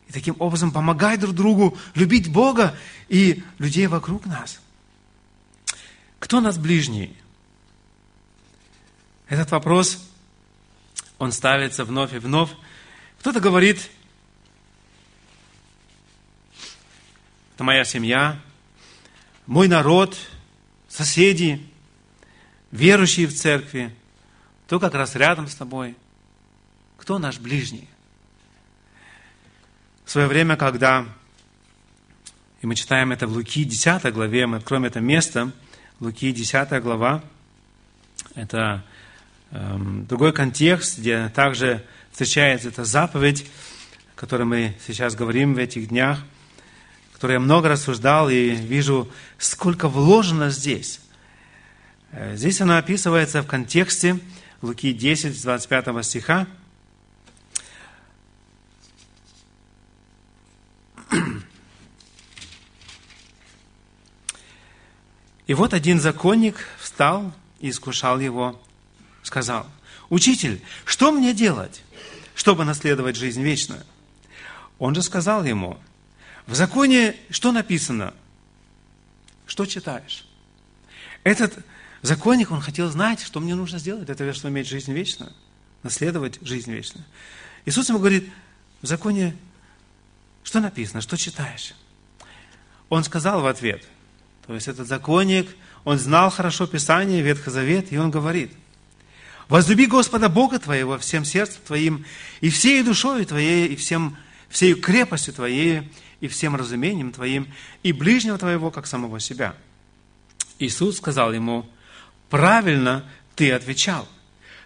И 0.09 0.13
таким 0.13 0.37
образом 0.39 0.71
помогать 0.71 1.19
друг 1.19 1.35
другу 1.35 1.77
любить 1.95 2.31
Бога 2.31 2.77
и 3.09 3.43
людей 3.59 3.89
вокруг 3.89 4.27
нас. 4.27 4.61
Кто 6.23 6.41
нас 6.41 6.57
ближний? 6.57 7.17
Этот 9.27 9.51
вопрос, 9.51 10.09
он 11.19 11.33
ставится 11.33 11.85
вновь 11.85 12.15
и 12.15 12.19
вновь. 12.19 12.51
Кто-то 13.19 13.41
говорит, 13.41 13.91
это 17.57 17.65
моя 17.65 17.85
семья, 17.85 18.41
мой 19.47 19.67
народ, 19.67 20.17
соседи, 20.89 21.61
верующие 22.71 23.27
в 23.27 23.35
церкви, 23.35 23.93
кто 24.67 24.79
как 24.79 24.95
раз 24.95 25.17
рядом 25.17 25.49
с 25.49 25.57
тобой, 25.57 25.97
кто 26.99 27.19
наш 27.19 27.41
ближний. 27.41 27.89
В 30.05 30.11
свое 30.13 30.29
время, 30.29 30.57
когда, 30.57 31.05
и 32.61 32.67
мы 32.69 32.77
читаем 32.77 33.11
это 33.11 33.27
в 33.27 33.33
Луки 33.33 33.65
10 33.65 34.15
главе, 34.15 34.47
мы 34.47 34.59
откроем 34.59 34.85
это 34.85 35.01
место, 35.01 35.53
Луки 36.03 36.33
10 36.33 36.83
глава, 36.83 37.23
это 38.35 38.83
эм, 39.53 40.05
другой 40.07 40.33
контекст, 40.33 40.99
где 40.99 41.29
также 41.29 41.85
встречается 42.11 42.71
эта 42.71 42.85
заповедь, 42.85 43.47
о 44.17 44.19
которой 44.19 44.43
мы 44.43 44.77
сейчас 44.85 45.15
говорим 45.15 45.55
в 45.55 45.59
этих 45.59 45.91
днях, 45.91 46.19
которую 47.13 47.35
я 47.35 47.39
много 47.41 47.69
рассуждал 47.69 48.29
и 48.29 48.51
вижу, 48.51 49.09
сколько 49.39 49.87
вложено 49.87 50.51
здесь. 50.51 50.99
Э, 52.11 52.35
здесь 52.35 52.61
она 52.61 52.79
описывается 52.79 53.43
в 53.43 53.47
контексте 53.47 54.19
Луки 54.61 54.93
10, 54.93 55.41
25 55.41 56.05
стиха. 56.05 56.49
И 65.47 65.55
вот 65.55 65.75
один 65.75 66.01
законник 66.01 66.57
встал 66.79 67.33
и 67.61 67.71
искушал 67.71 68.21
его, 68.21 68.61
сказал, 69.23 69.67
«Учитель, 70.09 70.63
что 70.85 71.13
мне 71.13 71.35
делать, 71.35 71.83
чтобы 72.35 72.65
наследовать 72.65 73.17
жизнь 73.17 73.43
вечную?» 73.43 73.83
Он 74.79 74.95
же 74.95 75.03
сказал 75.03 75.45
ему, 75.45 75.79
«В 76.47 76.55
законе 76.55 77.17
что 77.31 77.53
написано? 77.53 78.15
Что 79.47 79.67
читаешь?» 79.67 80.27
Этот 81.25 81.65
законник, 82.03 82.51
он 82.51 82.61
хотел 82.61 82.91
знать, 82.91 83.21
что 83.21 83.41
мне 83.41 83.55
нужно 83.55 83.79
сделать 83.79 84.07
для 84.07 84.15
того, 84.15 84.33
чтобы 84.33 84.55
иметь 84.55 84.69
жизнь 84.69 84.93
вечную, 84.93 85.33
наследовать 85.83 86.39
жизнь 86.43 86.73
вечную. 86.73 87.05
Иисус 87.65 87.89
ему 87.89 87.99
говорит, 87.99 88.29
в 88.81 88.87
законе 88.87 89.37
что 90.43 90.61
написано, 90.61 91.01
что 91.01 91.17
читаешь? 91.17 91.75
Он 92.89 93.05
сказал 93.05 93.41
в 93.41 93.47
ответ, 93.47 93.87
то 94.47 94.55
есть 94.55 94.69
этот 94.69 94.89
законник, 94.89 95.55
он 95.85 95.99
знал 95.99 96.31
хорошо 96.31 96.67
Писание, 96.67 97.23
Ветхий 97.23 97.51
Завет, 97.51 97.93
и 97.93 97.99
он 97.99 98.11
говорит, 98.11 98.53
«Возлюби 99.49 99.87
Господа 99.87 100.29
Бога 100.29 100.59
твоего 100.59 100.99
всем 100.99 101.25
сердцем 101.25 101.61
твоим, 101.67 102.05
и 102.41 102.51
всей 102.51 102.83
душой 102.83 103.25
твоей, 103.25 103.69
и 103.69 103.77
всем, 103.77 104.17
всей 104.49 104.75
крепостью 104.75 105.35
твоей, 105.35 105.91
и 106.21 106.29
всем 106.29 106.57
разумением 106.57 107.13
твоим, 107.13 107.49
и 107.83 107.93
ближнего 107.93 108.39
твоего, 108.39 108.71
как 108.71 108.87
самого 108.87 109.21
себя». 109.21 109.55
Иисус 110.59 110.99
сказал 110.99 111.33
ему, 111.33 111.69
правильно 112.31 113.05
ты 113.35 113.53
отвечал. 113.53 114.09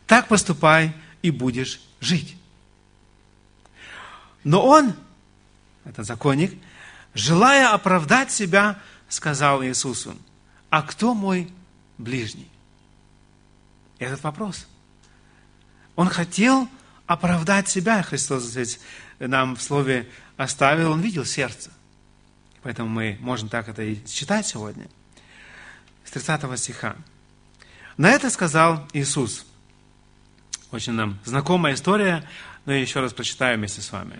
Так 0.06 0.28
поступай, 0.28 0.92
и 1.22 1.30
будешь 1.30 1.80
жить. 2.00 2.36
Но 4.44 4.64
он, 4.64 4.94
этот 5.84 6.06
законник, 6.06 6.54
желая 7.14 7.72
оправдать 7.72 8.30
себя, 8.30 8.78
сказал 9.08 9.64
Иисусу, 9.64 10.16
а 10.70 10.82
кто 10.82 11.14
мой 11.14 11.50
ближний? 11.98 12.50
Этот 13.98 14.22
вопрос. 14.22 14.66
Он 15.94 16.08
хотел 16.08 16.68
оправдать 17.06 17.68
себя. 17.68 18.02
Христос 18.02 18.44
здесь 18.44 18.80
нам 19.18 19.56
в 19.56 19.62
слове 19.62 20.08
оставил, 20.36 20.92
он 20.92 21.00
видел 21.00 21.24
сердце. 21.24 21.70
Поэтому 22.62 22.88
мы 22.88 23.16
можем 23.20 23.48
так 23.48 23.68
это 23.68 23.82
и 23.82 24.04
читать 24.06 24.46
сегодня. 24.46 24.88
С 26.04 26.10
30 26.10 26.58
стиха. 26.58 26.96
На 27.96 28.10
это 28.10 28.28
сказал 28.28 28.86
Иисус. 28.92 29.46
Очень 30.70 30.92
нам 30.92 31.18
знакомая 31.24 31.74
история, 31.74 32.28
но 32.64 32.72
я 32.72 32.80
еще 32.80 33.00
раз 33.00 33.14
прочитаю 33.14 33.56
вместе 33.56 33.80
с 33.80 33.92
вами. 33.92 34.18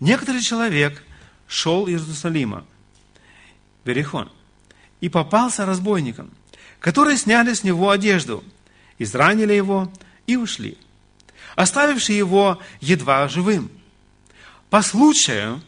Некоторый 0.00 0.40
человек 0.40 1.02
шел 1.46 1.86
из 1.86 2.02
Иерусалима, 2.02 2.64
Берехон, 3.84 4.30
и 5.00 5.08
попался 5.08 5.66
разбойникам, 5.66 6.30
которые 6.78 7.16
сняли 7.16 7.54
с 7.54 7.64
него 7.64 7.90
одежду, 7.90 8.44
изранили 8.98 9.52
его 9.52 9.92
и 10.26 10.36
ушли, 10.36 10.78
оставивши 11.56 12.12
его 12.12 12.60
едва 12.80 13.28
живым. 13.28 13.70
По 14.70 14.82
случаю 14.82 15.60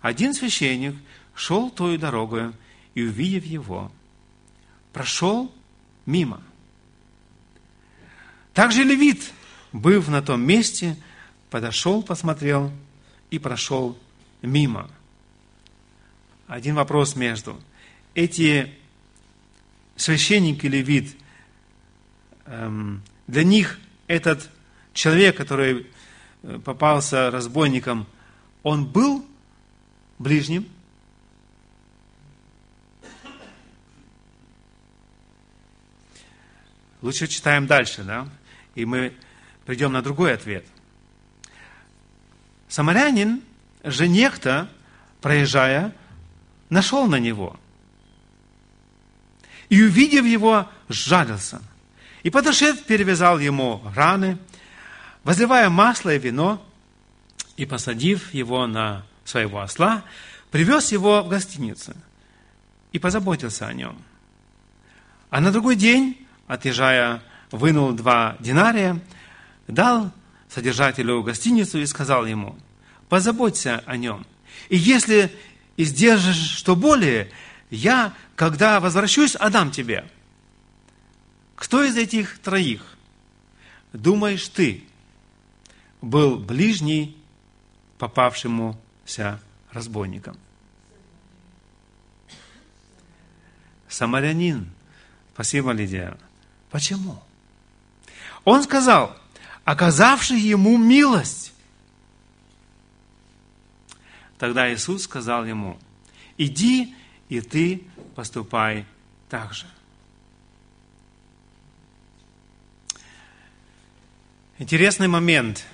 один 0.00 0.34
священник 0.34 0.96
шел 1.34 1.70
той 1.70 1.98
дорогой 1.98 2.52
и, 2.94 3.02
увидев 3.02 3.44
его, 3.44 3.92
прошел 4.92 5.52
мимо. 6.06 6.42
Также 8.54 8.82
левит, 8.82 9.32
быв 9.72 10.08
на 10.08 10.22
том 10.22 10.40
месте, 10.40 10.96
подошел, 11.50 12.02
посмотрел 12.02 12.72
и 13.30 13.38
прошел 13.38 13.98
мимо. 14.42 14.90
Один 16.50 16.74
вопрос 16.74 17.14
между. 17.14 17.62
Эти 18.14 18.74
священники 19.94 20.66
левит, 20.66 21.16
эм, 22.46 23.02
для 23.28 23.44
них 23.44 23.78
этот 24.08 24.50
человек, 24.92 25.36
который 25.36 25.86
э, 26.42 26.58
попался 26.64 27.30
разбойником, 27.30 28.08
он 28.64 28.84
был 28.84 29.24
ближним? 30.18 30.66
Лучше 37.00 37.28
читаем 37.28 37.68
дальше, 37.68 38.02
да? 38.02 38.28
И 38.74 38.84
мы 38.84 39.14
придем 39.66 39.92
на 39.92 40.02
другой 40.02 40.34
ответ– 40.34 40.66
Самарянин 42.70 43.42
же 43.82 44.06
некто, 44.06 44.68
проезжая, 45.20 45.92
нашел 46.70 47.06
на 47.06 47.18
него. 47.18 47.56
И, 49.68 49.82
увидев 49.82 50.24
его, 50.24 50.68
сжалился. 50.88 51.62
И, 52.22 52.30
подошед, 52.30 52.84
перевязал 52.86 53.38
ему 53.38 53.82
раны, 53.94 54.38
возливая 55.22 55.68
масло 55.68 56.14
и 56.14 56.18
вино, 56.18 56.64
и, 57.56 57.66
посадив 57.66 58.32
его 58.32 58.66
на 58.66 59.04
своего 59.24 59.60
осла, 59.60 60.02
привез 60.50 60.92
его 60.92 61.22
в 61.22 61.28
гостиницу 61.28 61.94
и 62.92 62.98
позаботился 62.98 63.66
о 63.66 63.74
нем. 63.74 63.98
А 65.30 65.40
на 65.40 65.52
другой 65.52 65.76
день, 65.76 66.26
отъезжая, 66.48 67.22
вынул 67.52 67.92
два 67.92 68.36
динария, 68.40 69.00
дал 69.68 70.10
содержателю 70.48 71.22
гостиницу 71.22 71.78
и 71.78 71.86
сказал 71.86 72.26
ему, 72.26 72.58
позаботься 73.08 73.82
о 73.86 73.96
нем. 73.96 74.26
И 74.68 74.76
если 74.76 75.32
издержишь 75.82 76.56
что 76.56 76.76
более, 76.76 77.30
я, 77.70 78.14
когда 78.36 78.80
возвращусь, 78.80 79.34
отдам 79.36 79.70
тебе. 79.70 80.04
Кто 81.56 81.82
из 81.82 81.96
этих 81.96 82.38
троих, 82.38 82.82
думаешь 83.92 84.48
ты, 84.48 84.84
был 86.00 86.38
ближний 86.38 87.16
попавшемуся 87.98 89.40
разбойником? 89.72 90.36
Самарянин. 93.88 94.70
Спасибо, 95.34 95.72
Лидия. 95.72 96.16
Почему? 96.70 97.22
Он 98.44 98.62
сказал, 98.62 99.16
оказавший 99.64 100.38
ему 100.38 100.78
милость. 100.78 101.52
Тогда 104.40 104.72
Иисус 104.72 105.02
сказал 105.02 105.44
ему, 105.44 105.78
иди, 106.38 106.94
и 107.28 107.42
ты 107.42 107.84
поступай 108.16 108.86
так 109.28 109.52
же. 109.52 109.66
Интересный 114.56 115.08
момент. 115.08 115.66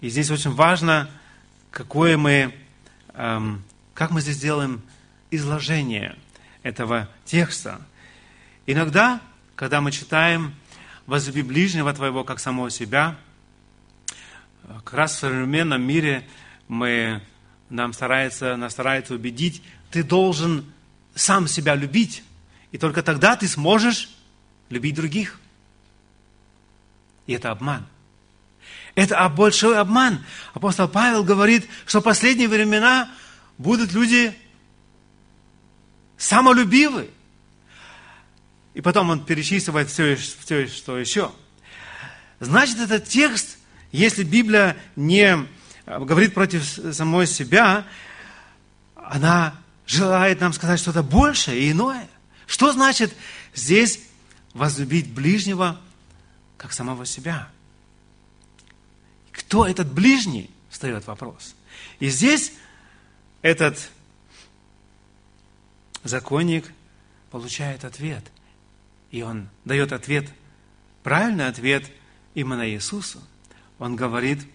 И 0.00 0.08
здесь 0.08 0.32
очень 0.32 0.50
важно, 0.50 1.08
какое 1.70 2.16
мы, 2.16 2.56
эм, 3.14 3.62
как 3.94 4.10
мы 4.10 4.20
здесь 4.20 4.40
делаем 4.40 4.82
изложение 5.30 6.16
этого 6.64 7.08
текста. 7.24 7.80
Иногда, 8.66 9.20
когда 9.54 9.80
мы 9.80 9.92
читаем 9.92 10.56
возлюби 11.06 11.42
ближнего 11.42 11.92
твоего, 11.92 12.24
как 12.24 12.40
самого 12.40 12.68
себя. 12.68 13.16
Как 14.76 14.92
раз 14.92 15.16
в 15.16 15.18
современном 15.18 15.82
мире 15.82 16.28
мы, 16.68 17.20
нам 17.70 17.92
старается, 17.92 18.56
нас 18.56 18.70
старается 18.72 19.14
убедить, 19.14 19.64
ты 19.90 20.04
должен 20.04 20.64
сам 21.16 21.48
себя 21.48 21.74
любить, 21.74 22.22
и 22.70 22.78
только 22.78 23.02
тогда 23.02 23.34
ты 23.34 23.48
сможешь 23.48 24.10
любить 24.68 24.94
других. 24.94 25.40
И 27.26 27.32
это 27.32 27.50
обман. 27.50 27.84
Это 28.94 29.28
большой 29.28 29.76
обман. 29.76 30.24
Апостол 30.54 30.88
Павел 30.88 31.24
говорит, 31.24 31.68
что 31.84 32.00
в 32.00 32.04
последние 32.04 32.48
времена 32.48 33.10
будут 33.58 33.92
люди 33.92 34.32
самолюбивы. 36.16 37.10
И 38.74 38.80
потом 38.80 39.10
он 39.10 39.24
перечисливает 39.24 39.88
все, 39.90 40.14
все, 40.14 40.68
что 40.68 40.96
еще. 40.96 41.32
Значит, 42.38 42.78
этот 42.78 43.08
текст, 43.08 43.58
если 43.92 44.22
Библия 44.22 44.76
не 44.96 45.46
говорит 45.86 46.34
против 46.34 46.64
самой 46.94 47.26
себя, 47.26 47.86
она 48.94 49.54
желает 49.86 50.40
нам 50.40 50.52
сказать 50.52 50.78
что-то 50.78 51.02
большее 51.02 51.60
и 51.60 51.70
иное. 51.72 52.08
Что 52.46 52.72
значит 52.72 53.14
здесь 53.54 54.00
возлюбить 54.54 55.12
ближнего, 55.12 55.80
как 56.56 56.72
самого 56.72 57.06
себя? 57.06 57.48
Кто 59.32 59.66
этот 59.66 59.92
ближний? 59.92 60.50
Встает 60.68 61.06
вопрос. 61.06 61.54
И 61.98 62.08
здесь 62.08 62.52
этот 63.42 63.90
законник 66.04 66.70
получает 67.30 67.84
ответ– 67.84 68.24
и 69.10 69.22
он 69.22 69.48
дает 69.64 69.92
ответ, 69.92 70.28
правильный 71.02 71.48
ответ 71.48 71.90
именно 72.34 72.68
Иисусу. 72.68 73.20
Он 73.80 73.96
говорит, 73.96 74.46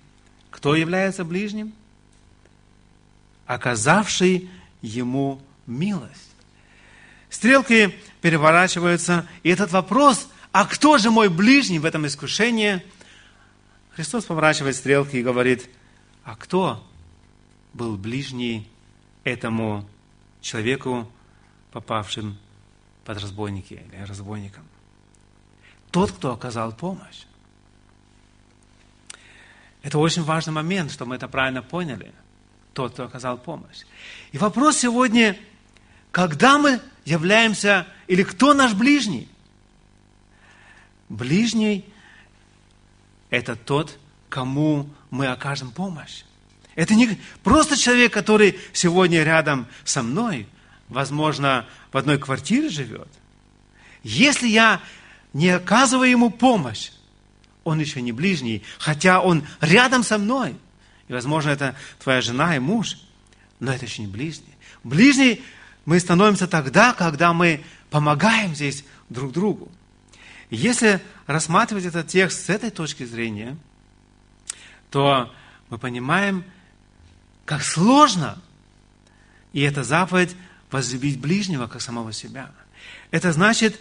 кто 0.52 0.76
является 0.76 1.26
ближним? 1.26 1.74
Оказавший 3.48 4.50
ему 4.82 5.42
милость. 5.66 6.32
Стрелки 7.30 7.94
переворачиваются. 8.22 9.28
И 9.44 9.50
этот 9.50 9.72
вопрос, 9.72 10.30
а 10.52 10.66
кто 10.66 11.00
же 11.00 11.10
мой 11.10 11.28
ближний 11.28 11.80
в 11.80 11.86
этом 11.86 12.06
искушении, 12.06 12.86
Христос 13.96 14.26
поворачивает 14.26 14.76
стрелки 14.76 15.18
и 15.18 15.24
говорит, 15.24 15.70
а 16.24 16.36
кто 16.36 16.86
был 17.74 17.98
ближний 17.98 18.70
этому 19.24 19.90
человеку, 20.40 21.12
попавшим 21.72 22.38
под 23.04 23.18
разбойники 23.18 23.74
или 23.92 24.04
разбойником? 24.04 24.66
Тот, 25.90 26.12
кто 26.12 26.32
оказал 26.32 26.72
помощь. 26.74 27.24
Это 29.86 30.00
очень 30.00 30.24
важный 30.24 30.52
момент, 30.52 30.92
чтобы 30.92 31.10
мы 31.10 31.16
это 31.18 31.28
правильно 31.28 31.62
поняли. 31.62 32.12
Тот, 32.74 32.94
кто 32.94 33.04
оказал 33.04 33.38
помощь. 33.38 33.84
И 34.32 34.38
вопрос 34.40 34.80
сегодня, 34.80 35.38
когда 36.12 36.58
мы 36.58 36.82
являемся, 37.06 37.86
или 38.08 38.24
кто 38.24 38.56
наш 38.56 38.74
ближний? 38.74 39.30
Ближний– 41.08 41.86
это 43.30 43.56
тот, 43.56 44.00
кому 44.28 44.90
мы 45.12 45.28
окажем 45.28 45.70
помощь. 45.70 46.24
Это 46.74 46.96
не 46.96 47.20
просто 47.44 47.78
человек, 47.78 48.12
который 48.12 48.60
сегодня 48.74 49.24
рядом 49.24 49.68
со 49.84 50.02
мной, 50.02 50.48
возможно, 50.90 51.68
в 51.92 51.98
одной 51.98 52.18
квартире 52.18 52.70
живет. 52.70 53.08
Если 54.02 54.48
я 54.48 54.82
не 55.34 55.52
оказываю 55.52 56.10
ему 56.10 56.32
помощь, 56.32 56.90
он 57.66 57.80
еще 57.80 58.02
не 58.02 58.14
ближний, 58.14 58.64
хотя 58.80 59.20
он 59.20 59.46
рядом 59.60 60.04
со 60.04 60.18
мной. 60.18 60.56
И, 61.10 61.14
возможно, 61.14 61.50
это 61.50 61.76
твоя 62.02 62.22
жена 62.22 62.56
и 62.56 62.60
муж, 62.60 62.98
но 63.60 63.74
это 63.74 63.86
еще 63.86 64.04
не 64.04 64.08
ближний. 64.08 64.56
Ближний 64.84 65.44
мы 65.84 66.00
становимся 66.00 66.48
тогда, 66.48 66.94
когда 66.94 67.34
мы 67.34 67.66
помогаем 67.90 68.56
здесь 68.56 68.86
друг 69.10 69.34
другу. 69.34 69.70
Если 70.50 71.02
рассматривать 71.26 71.86
этот 71.86 72.08
текст 72.08 72.46
с 72.46 72.50
этой 72.50 72.70
точки 72.70 73.04
зрения, 73.04 73.58
то 74.92 75.34
мы 75.70 75.80
понимаем, 75.80 76.46
как 77.46 77.64
сложно, 77.64 78.40
и 79.54 79.62
эта 79.62 79.84
заповедь 79.84 80.36
возлюбить 80.70 81.20
ближнего, 81.20 81.68
как 81.68 81.82
самого 81.82 82.14
себя. 82.14 82.52
Это 83.10 83.32
значит, 83.32 83.80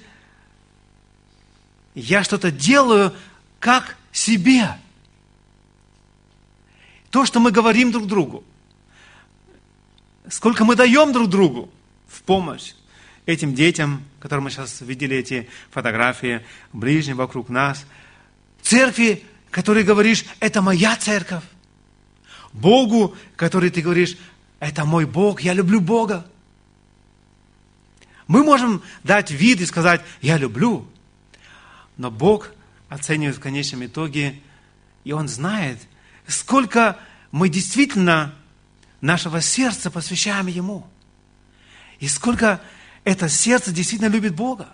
я 1.95 2.24
что-то 2.24 2.51
делаю 2.51 3.14
как 3.65 3.97
себе. 4.12 4.77
То, 7.09 7.25
что 7.25 7.41
мы 7.41 7.51
говорим 7.51 7.93
друг 7.93 8.07
другу, 8.07 8.45
сколько 10.29 10.67
мы 10.67 10.77
даем 10.77 11.15
друг 11.15 11.31
другу 11.31 11.71
в 12.07 12.23
помощь 12.25 12.75
этим 13.25 13.55
детям, 13.55 14.05
которым 14.21 14.45
мы 14.45 14.51
сейчас 14.51 14.83
видели 14.83 15.17
эти 15.17 15.49
фотографии, 15.71 16.45
ближним 16.75 17.17
вокруг 17.17 17.49
нас, 17.49 17.87
церкви, 18.61 19.25
которые 19.51 19.85
говоришь, 19.85 20.27
это 20.41 20.61
моя 20.61 20.95
церковь, 20.97 21.45
Богу, 22.53 23.17
который 23.35 23.71
ты 23.71 23.81
говоришь, 23.81 24.19
это 24.61 24.85
мой 24.85 25.07
Бог, 25.07 25.41
я 25.41 25.55
люблю 25.55 25.81
Бога. 25.81 26.27
Мы 28.27 28.45
можем 28.45 28.83
дать 29.05 29.31
вид 29.31 29.62
и 29.62 29.67
сказать, 29.67 30.03
я 30.21 30.37
люблю, 30.37 30.87
но 31.97 32.11
Бог 32.11 32.51
оценивает 32.89 33.37
в 33.37 33.41
конечном 33.41 33.85
итоге, 33.85 34.41
и 35.05 35.12
Он 35.12 35.28
знает, 35.28 35.78
сколько 36.26 36.99
мы 37.30 37.49
действительно 37.49 38.35
нашего 39.01 39.41
сердца 39.41 39.91
посвящаем 39.91 40.47
Ему. 40.47 40.87
И 42.01 42.09
сколько 42.09 42.61
это 43.05 43.28
сердце 43.28 43.72
действительно 43.72 44.09
любит 44.09 44.35
Бога. 44.35 44.68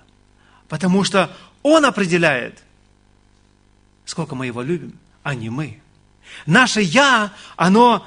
Потому 0.69 1.05
что 1.05 1.37
Он 1.63 1.85
определяет, 1.85 2.63
сколько 4.05 4.35
мы 4.35 4.47
Его 4.47 4.63
любим, 4.63 4.99
а 5.23 5.35
не 5.35 5.51
мы. 5.51 5.81
Наше 6.47 6.81
«я», 6.81 7.33
оно 7.57 8.07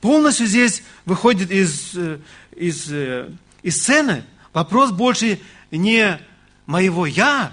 полностью 0.00 0.46
здесь 0.46 0.82
выходит 1.04 1.50
из, 1.50 1.96
э, 1.96 2.20
из, 2.54 2.90
э, 2.90 3.30
из 3.62 3.82
сцены. 3.82 4.24
Вопрос 4.52 4.92
больше 4.92 5.40
не 5.70 6.20
моего 6.66 7.04
«я», 7.04 7.52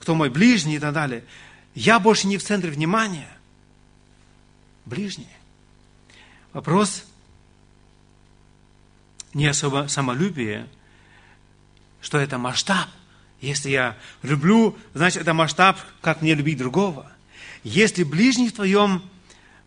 кто 0.00 0.14
мой 0.14 0.30
ближний 0.30 0.76
и 0.76 0.78
так 0.78 0.92
далее. 0.92 1.24
Я 1.74 2.00
больше 2.00 2.26
не 2.26 2.38
в 2.38 2.42
центре 2.42 2.70
внимания. 2.70 3.28
Ближний. 4.86 5.28
Вопрос 6.52 7.04
не 9.34 9.46
особо 9.46 9.86
самолюбие, 9.88 10.66
что 12.00 12.18
это 12.18 12.38
масштаб. 12.38 12.88
Если 13.40 13.70
я 13.70 13.96
люблю, 14.22 14.76
значит, 14.92 15.22
это 15.22 15.32
масштаб, 15.32 15.78
как 16.00 16.22
мне 16.22 16.34
любить 16.34 16.58
другого. 16.58 17.10
Если 17.62 18.02
ближний 18.02 18.48
в 18.48 18.54
твоем 18.54 19.02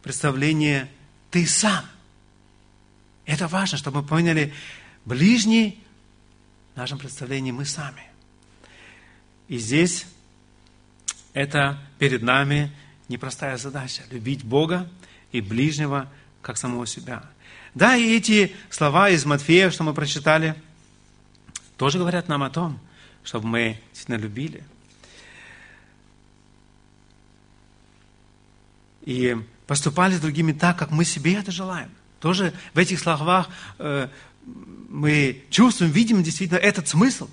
представлении 0.02 0.88
ты 1.32 1.48
сам. 1.48 1.86
Это 3.26 3.48
важно, 3.48 3.78
чтобы 3.78 4.02
мы 4.02 4.08
поняли, 4.08 4.54
ближний 5.06 5.80
в 6.74 6.78
нашем 6.78 7.00
представлении 7.00 7.52
мы 7.52 7.66
сами. 7.66 8.04
И 9.48 9.58
здесь 9.58 10.06
это 11.34 11.80
перед 12.00 12.22
нами 12.22 12.72
непростая 13.10 13.58
задача– 13.58 14.04
любить 14.12 14.44
Бога 14.44 14.90
и 15.32 15.42
ближнего, 15.42 16.10
как 16.42 16.58
самого 16.58 16.88
себя. 16.88 17.24
Да, 17.74 17.96
и 17.96 18.16
эти 18.16 18.56
слова 18.70 19.10
из 19.10 19.26
Матфея, 19.26 19.72
что 19.72 19.84
мы 19.84 19.94
прочитали, 19.94 20.56
тоже 21.78 21.98
говорят 21.98 22.28
нам 22.28 22.44
о 22.44 22.50
том, 22.50 22.80
чтобы 23.24 23.48
мы 23.48 23.80
сильно 23.94 24.20
любили. 24.20 24.64
И 29.02 29.36
поступали 29.68 30.14
с 30.16 30.20
другими 30.20 30.52
так, 30.54 30.78
как 30.78 30.92
мы 30.92 31.04
себе 31.04 31.34
это 31.36 31.52
желаем. 31.52 31.90
Тоже 32.20 32.54
в 32.74 32.78
этих 32.78 33.00
словах 33.00 33.50
э, 33.80 34.08
мы 34.46 35.44
чувствуем, 35.50 35.92
видим 35.92 36.24
действительно 36.24 36.58
этот 36.58 36.88
смысл. 36.88 37.28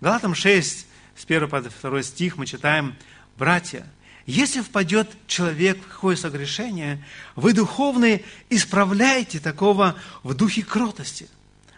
Галатам 0.00 0.34
6, 0.34 0.86
с 1.16 1.24
1 1.24 1.48
по 1.48 1.60
2 1.60 2.02
стих 2.02 2.36
мы 2.36 2.46
читаем, 2.46 2.94
«Братья, 3.36 3.86
если 4.26 4.60
впадет 4.62 5.10
человек 5.26 5.78
в 5.82 5.88
какое 5.88 6.16
согрешение, 6.16 7.04
вы, 7.36 7.52
духовные, 7.52 8.24
исправляйте 8.48 9.38
такого 9.38 9.96
в 10.22 10.34
духе 10.34 10.62
кротости, 10.62 11.28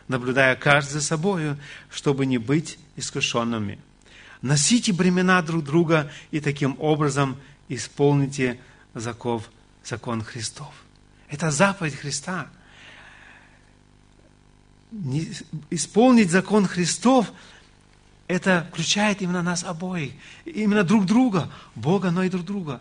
наблюдая 0.09 0.55
каждый 0.55 0.93
за 0.93 1.01
собою, 1.01 1.59
чтобы 1.91 2.25
не 2.25 2.39
быть 2.39 2.79
искушенными. 2.95 3.79
Носите 4.43 4.93
бремена 4.93 5.43
друг 5.43 5.65
друга 5.65 6.11
и 6.31 6.41
таким 6.41 6.77
образом 6.79 7.37
исполните 7.69 8.61
закон, 8.95 9.43
закон 9.85 10.23
Христов. 10.23 10.73
Это 11.29 11.51
заповедь 11.51 11.97
Христа. 11.97 12.47
Исполнить 15.71 16.31
закон 16.31 16.67
Христов– 16.67 17.33
это 18.29 18.67
включает 18.71 19.23
именно 19.23 19.43
нас 19.43 19.63
обоих, 19.63 20.13
именно 20.45 20.83
друг 20.83 21.07
друга, 21.07 21.51
Бога, 21.75 22.11
но 22.11 22.25
и 22.25 22.29
друг 22.29 22.45
друга, 22.45 22.81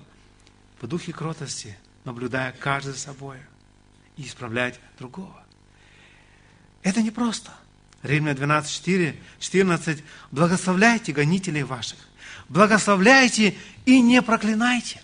в 0.82 0.88
духе 0.88 1.14
кротости, 1.14 1.78
наблюдая 2.04 2.52
каждый 2.54 2.94
за 2.94 3.00
собой 3.00 3.38
и 4.18 4.24
исправлять 4.24 4.80
другого. 4.98 5.44
Это 6.82 7.02
не 7.02 7.12
просто. 7.12 7.52
Римлян 8.02 8.36
12, 8.36 8.72
4, 8.72 9.16
14. 9.40 10.04
Благословляйте 10.32 11.12
гонителей 11.12 11.64
ваших. 11.64 11.98
Благословляйте 12.50 13.56
и 13.86 14.02
не 14.02 14.22
проклинайте. 14.22 15.02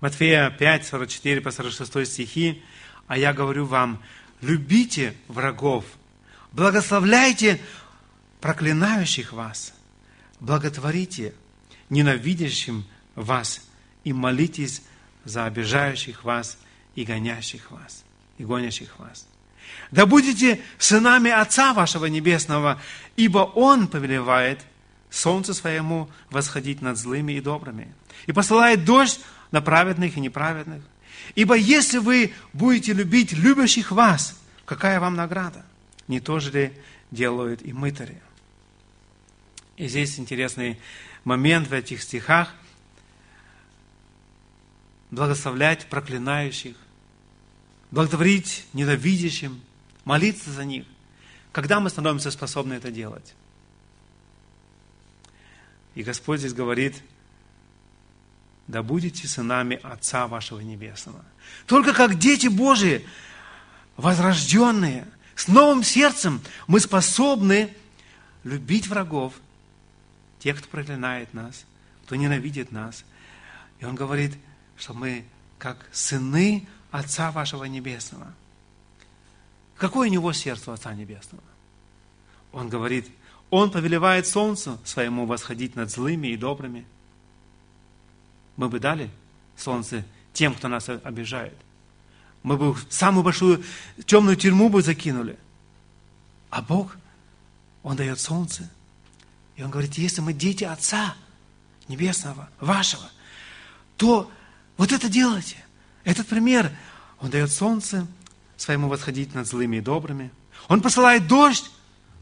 Матфея 0.00 0.48
5, 0.50 0.86
44 0.86 1.40
по 1.42 1.50
46 1.50 2.10
стихи. 2.10 2.62
А 3.06 3.18
я 3.18 3.34
говорю 3.34 3.66
вам, 3.66 4.02
любите 4.40 5.14
врагов– 5.28 5.84
Благословляйте 6.52 7.60
проклинающих 8.40 9.32
вас, 9.32 9.72
благотворите 10.40 11.34
ненавидящим 11.90 12.84
вас 13.14 13.60
и 14.04 14.12
молитесь 14.12 14.82
за 15.24 15.44
обижающих 15.44 16.24
вас 16.24 16.58
и 16.94 17.04
гонящих 17.04 17.70
вас, 17.70 18.04
и 18.38 18.44
гонящих 18.44 18.98
вас. 18.98 19.26
Да 19.90 20.06
будете 20.06 20.60
сынами 20.78 21.30
Отца 21.30 21.74
вашего 21.74 22.06
Небесного, 22.06 22.80
ибо 23.16 23.38
Он 23.38 23.86
повелевает 23.86 24.60
солнце 25.10 25.54
своему 25.54 26.08
восходить 26.30 26.82
над 26.82 26.96
злыми 26.96 27.34
и 27.34 27.40
добрыми, 27.40 27.92
и 28.26 28.32
посылает 28.32 28.84
дождь 28.84 29.20
на 29.50 29.60
праведных 29.60 30.16
и 30.16 30.20
неправедных. 30.20 30.82
Ибо 31.34 31.54
если 31.54 31.98
вы 31.98 32.32
будете 32.52 32.92
любить 32.92 33.32
любящих 33.32 33.92
вас, 33.92 34.40
какая 34.64 34.98
вам 34.98 35.14
награда? 35.14 35.64
Не 36.10 36.18
то 36.18 36.40
же 36.40 36.50
ли 36.50 36.72
делают 37.12 37.62
и 37.62 37.72
мытари. 37.72 38.20
И 39.76 39.86
здесь 39.86 40.18
интересный 40.18 40.78
момент 41.22 41.68
в 41.68 41.72
этих 41.72 42.02
стихах. 42.02 42.52
Благословлять 45.12 45.86
проклинающих, 45.88 46.76
благотворить 47.92 48.66
ненавидящим, 48.72 49.60
молиться 50.04 50.50
за 50.50 50.64
них. 50.64 50.84
Когда 51.52 51.78
мы 51.78 51.90
становимся 51.90 52.32
способны 52.32 52.74
это 52.74 52.90
делать? 52.90 53.34
И 55.94 56.02
Господь 56.02 56.40
здесь 56.40 56.54
говорит, 56.54 57.00
да 58.66 58.82
будете 58.82 59.28
сынами 59.28 59.78
Отца 59.82 60.26
вашего 60.26 60.58
Небесного. 60.58 61.24
Только 61.66 61.92
как 61.92 62.18
дети 62.18 62.48
Божии, 62.48 63.06
возрожденные, 63.96 65.06
с 65.40 65.48
новым 65.48 65.82
сердцем, 65.82 66.42
мы 66.66 66.80
способны 66.80 67.74
любить 68.44 68.88
врагов, 68.88 69.32
тех, 70.38 70.58
кто 70.58 70.68
проклинает 70.68 71.32
нас, 71.32 71.64
кто 72.04 72.14
ненавидит 72.16 72.72
нас. 72.72 73.04
И 73.78 73.86
Он 73.86 73.94
говорит, 73.94 74.36
что 74.76 74.92
мы 74.92 75.24
как 75.58 75.86
сыны 75.92 76.68
Отца 76.90 77.30
вашего 77.30 77.64
Небесного. 77.64 78.34
Какое 79.78 80.10
у 80.10 80.12
него 80.12 80.34
сердце 80.34 80.74
Отца 80.74 80.92
Небесного? 80.92 81.44
Он 82.52 82.68
говорит, 82.68 83.08
Он 83.48 83.70
повелевает 83.70 84.26
солнцу 84.26 84.78
своему 84.84 85.24
восходить 85.24 85.74
над 85.74 85.90
злыми 85.90 86.28
и 86.28 86.36
добрыми. 86.36 86.84
Мы 88.56 88.68
бы 88.68 88.78
дали 88.78 89.08
солнце 89.56 90.04
тем, 90.34 90.54
кто 90.54 90.68
нас 90.68 90.90
обижает. 90.90 91.56
Мы 92.42 92.56
бы 92.56 92.76
самую 92.88 93.22
большую 93.22 93.62
темную 94.06 94.36
тюрьму 94.36 94.68
бы 94.68 94.82
закинули. 94.82 95.38
А 96.48 96.62
Бог, 96.62 96.96
Он 97.82 97.96
дает 97.96 98.18
солнце. 98.18 98.70
И 99.56 99.62
Он 99.62 99.70
говорит, 99.70 99.94
если 99.94 100.20
мы 100.20 100.32
дети 100.32 100.64
Отца 100.64 101.14
Небесного, 101.88 102.48
вашего, 102.60 103.10
то 103.96 104.30
вот 104.76 104.92
это 104.92 105.08
делайте. 105.08 105.56
Этот 106.04 106.26
пример. 106.26 106.70
Он 107.20 107.28
дает 107.28 107.52
солнце 107.52 108.06
своему 108.56 108.88
восходить 108.88 109.34
над 109.34 109.46
злыми 109.46 109.76
и 109.76 109.80
добрыми. 109.80 110.30
Он 110.68 110.80
посылает 110.80 111.26
дождь 111.26 111.70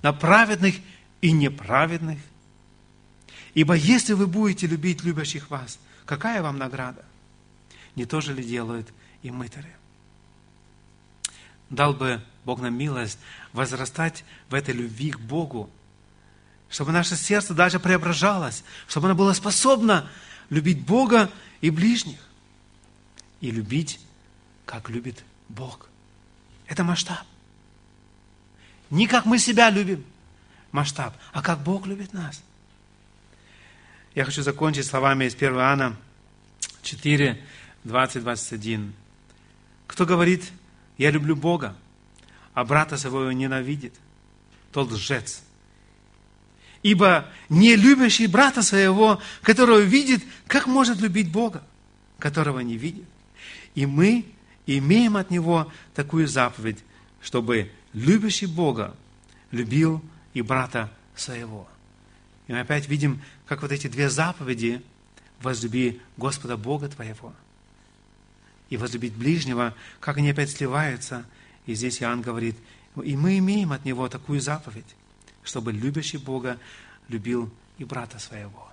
на 0.02 0.12
праведных 0.12 0.74
и 1.20 1.30
неправедных. 1.30 2.18
Ибо 3.54 3.74
если 3.74 4.12
вы 4.12 4.26
будете 4.26 4.66
любить 4.66 5.04
любящих 5.04 5.50
вас, 5.50 5.78
какая 6.04 6.42
вам 6.42 6.58
награда? 6.58 7.04
Не 7.94 8.04
то 8.04 8.20
же 8.20 8.34
ли 8.34 8.42
делают 8.42 8.88
и 9.22 9.30
мытари? 9.30 9.76
Дал 11.70 11.92
бы 11.92 12.22
Бог 12.44 12.60
нам 12.60 12.74
милость 12.74 13.18
возрастать 13.52 14.24
в 14.48 14.54
этой 14.54 14.74
любви 14.74 15.10
к 15.10 15.20
Богу, 15.20 15.70
чтобы 16.70 16.92
наше 16.92 17.16
сердце 17.16 17.54
даже 17.54 17.78
преображалось, 17.78 18.64
чтобы 18.86 19.06
оно 19.06 19.14
было 19.14 19.32
способно 19.32 20.08
любить 20.50 20.84
Бога 20.84 21.30
и 21.60 21.70
ближних 21.70 22.18
и 23.40 23.50
любить, 23.50 24.00
как 24.64 24.88
любит 24.88 25.24
Бог. 25.48 25.88
Это 26.66 26.84
масштаб. 26.84 27.24
Не 28.90 29.06
как 29.06 29.26
мы 29.26 29.38
себя 29.38 29.70
любим, 29.70 30.04
масштаб, 30.72 31.14
а 31.32 31.42
как 31.42 31.60
Бог 31.60 31.86
любит 31.86 32.12
нас. 32.12 32.42
Я 34.14 34.24
хочу 34.24 34.42
закончить 34.42 34.86
словами 34.86 35.26
из 35.26 35.34
1 35.34 35.54
Иоанна 35.54 35.96
4, 36.82 37.44
20, 37.84 38.22
21. 38.22 38.94
Кто 39.86 40.06
говорит, 40.06 40.50
я 40.98 41.10
люблю 41.12 41.36
Бога, 41.36 41.76
а 42.52 42.64
брата 42.64 42.98
своего 42.98 43.30
ненавидит, 43.32 43.94
тот 44.72 44.90
лжец. 44.90 45.42
Ибо 46.82 47.28
не 47.48 47.76
любящий 47.76 48.26
брата 48.26 48.62
своего, 48.62 49.20
которого 49.42 49.78
видит, 49.78 50.22
как 50.46 50.66
может 50.66 51.00
любить 51.00 51.30
Бога, 51.30 51.62
которого 52.18 52.60
не 52.60 52.76
видит? 52.76 53.08
И 53.74 53.86
мы 53.86 54.26
имеем 54.66 55.16
от 55.16 55.30
Него 55.30 55.72
такую 55.94 56.28
заповедь, 56.28 56.78
чтобы 57.20 57.70
любящий 57.92 58.46
Бога 58.46 58.94
любил 59.50 60.02
и 60.34 60.42
брата 60.42 60.92
своего. 61.16 61.68
И 62.46 62.52
мы 62.52 62.60
опять 62.60 62.88
видим, 62.88 63.22
как 63.46 63.62
вот 63.62 63.72
эти 63.72 63.86
две 63.86 64.10
заповеди 64.10 64.82
возлюби 65.40 66.00
Господа 66.16 66.56
Бога 66.56 66.88
твоего 66.88 67.32
и 68.70 68.76
возлюбить 68.76 69.14
ближнего, 69.14 69.74
как 70.00 70.18
они 70.18 70.30
опять 70.30 70.50
сливаются. 70.50 71.24
И 71.66 71.74
здесь 71.74 72.02
Иоанн 72.02 72.22
говорит, 72.22 72.56
и 73.02 73.16
мы 73.16 73.38
имеем 73.38 73.72
от 73.72 73.84
Него 73.84 74.08
такую 74.08 74.40
заповедь, 74.40 74.96
чтобы 75.42 75.72
любящий 75.72 76.18
Бога 76.18 76.58
любил 77.08 77.50
и 77.78 77.84
брата 77.84 78.18
своего. 78.18 78.68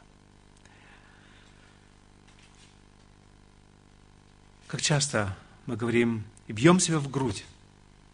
Как 4.67 4.81
часто 4.81 5.37
мы 5.65 5.77
говорим 5.77 6.23
и 6.47 6.53
бьем 6.53 6.79
себя 6.79 6.99
в 6.99 7.09
грудь. 7.09 7.45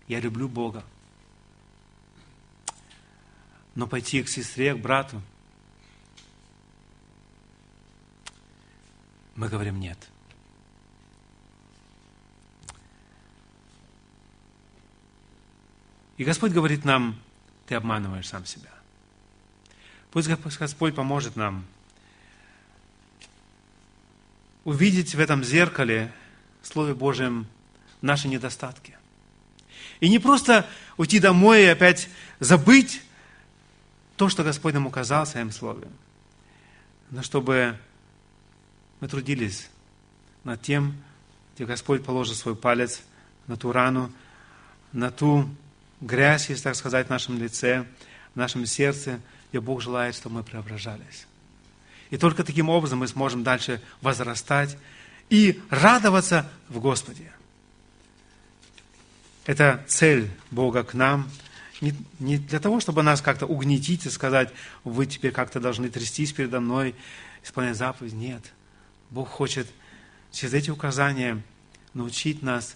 Я 0.07 0.19
люблю 0.19 0.47
Бога. 0.47 0.83
Но 3.75 3.87
пойти 3.87 4.21
к 4.21 4.27
сестре, 4.29 4.75
к 4.75 4.79
брату, 4.79 5.21
мы 9.35 9.47
говорим 9.47 9.79
нет. 9.79 9.97
И 16.21 16.23
Господь 16.23 16.51
говорит 16.51 16.85
нам, 16.85 17.19
ты 17.65 17.73
обманываешь 17.73 18.27
сам 18.27 18.45
себя. 18.45 18.69
Пусть 20.11 20.29
Господь 20.29 20.93
поможет 20.93 21.35
нам 21.35 21.65
увидеть 24.63 25.15
в 25.15 25.19
этом 25.19 25.43
зеркале 25.43 26.13
Слове 26.61 26.93
Божьем 26.93 27.47
наши 28.03 28.27
недостатки. 28.27 28.95
И 29.99 30.09
не 30.09 30.19
просто 30.19 30.67
уйти 30.95 31.19
домой 31.19 31.63
и 31.63 31.69
опять 31.69 32.07
забыть 32.39 33.01
то, 34.15 34.29
что 34.29 34.43
Господь 34.43 34.75
нам 34.75 34.85
указал 34.85 35.25
в 35.25 35.29
Своем 35.29 35.51
Слове, 35.51 35.87
но 37.09 37.23
чтобы 37.23 37.79
мы 38.99 39.07
трудились 39.07 39.71
над 40.43 40.61
тем, 40.61 41.01
где 41.55 41.65
Господь 41.65 42.05
положит 42.05 42.37
свой 42.37 42.55
палец 42.55 43.01
на 43.47 43.57
ту 43.57 43.71
рану, 43.71 44.11
на 44.93 45.09
ту 45.09 45.49
грязь, 46.01 46.49
если 46.49 46.63
так 46.63 46.75
сказать, 46.75 47.07
в 47.07 47.09
нашем 47.09 47.37
лице, 47.37 47.85
в 48.33 48.37
нашем 48.37 48.65
сердце, 48.65 49.19
где 49.49 49.59
Бог 49.59 49.81
желает, 49.81 50.15
чтобы 50.15 50.35
мы 50.35 50.43
преображались. 50.43 51.27
И 52.09 52.17
только 52.17 52.43
таким 52.43 52.69
образом 52.69 52.99
мы 52.99 53.07
сможем 53.07 53.43
дальше 53.43 53.81
возрастать 54.01 54.77
и 55.29 55.61
радоваться 55.69 56.49
в 56.67 56.79
Господе. 56.79 57.31
Это 59.45 59.83
цель 59.87 60.29
Бога 60.51 60.83
к 60.83 60.93
нам. 60.93 61.29
Не 61.79 62.37
для 62.37 62.59
того, 62.59 62.79
чтобы 62.79 63.01
нас 63.01 63.21
как-то 63.21 63.47
угнетить 63.47 64.05
и 64.05 64.09
сказать, 64.09 64.53
вы 64.83 65.07
теперь 65.07 65.31
как-то 65.31 65.59
должны 65.59 65.89
трястись 65.89 66.31
передо 66.31 66.59
мной, 66.59 66.95
исполнять 67.43 67.77
заповедь. 67.77 68.13
Нет. 68.13 68.43
Бог 69.09 69.29
хочет 69.29 69.67
через 70.31 70.53
эти 70.53 70.69
указания 70.69 71.41
научить 71.93 72.43
нас 72.43 72.75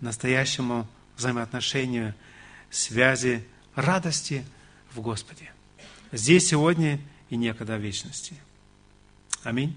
настоящему 0.00 0.88
взаимоотношению, 1.16 2.14
связи, 2.70 3.44
радости 3.74 4.44
в 4.92 5.00
Господе. 5.00 5.50
Здесь, 6.12 6.48
сегодня 6.48 7.00
и 7.28 7.36
некогда 7.36 7.76
в 7.76 7.80
вечности. 7.80 8.34
Аминь. 9.42 9.76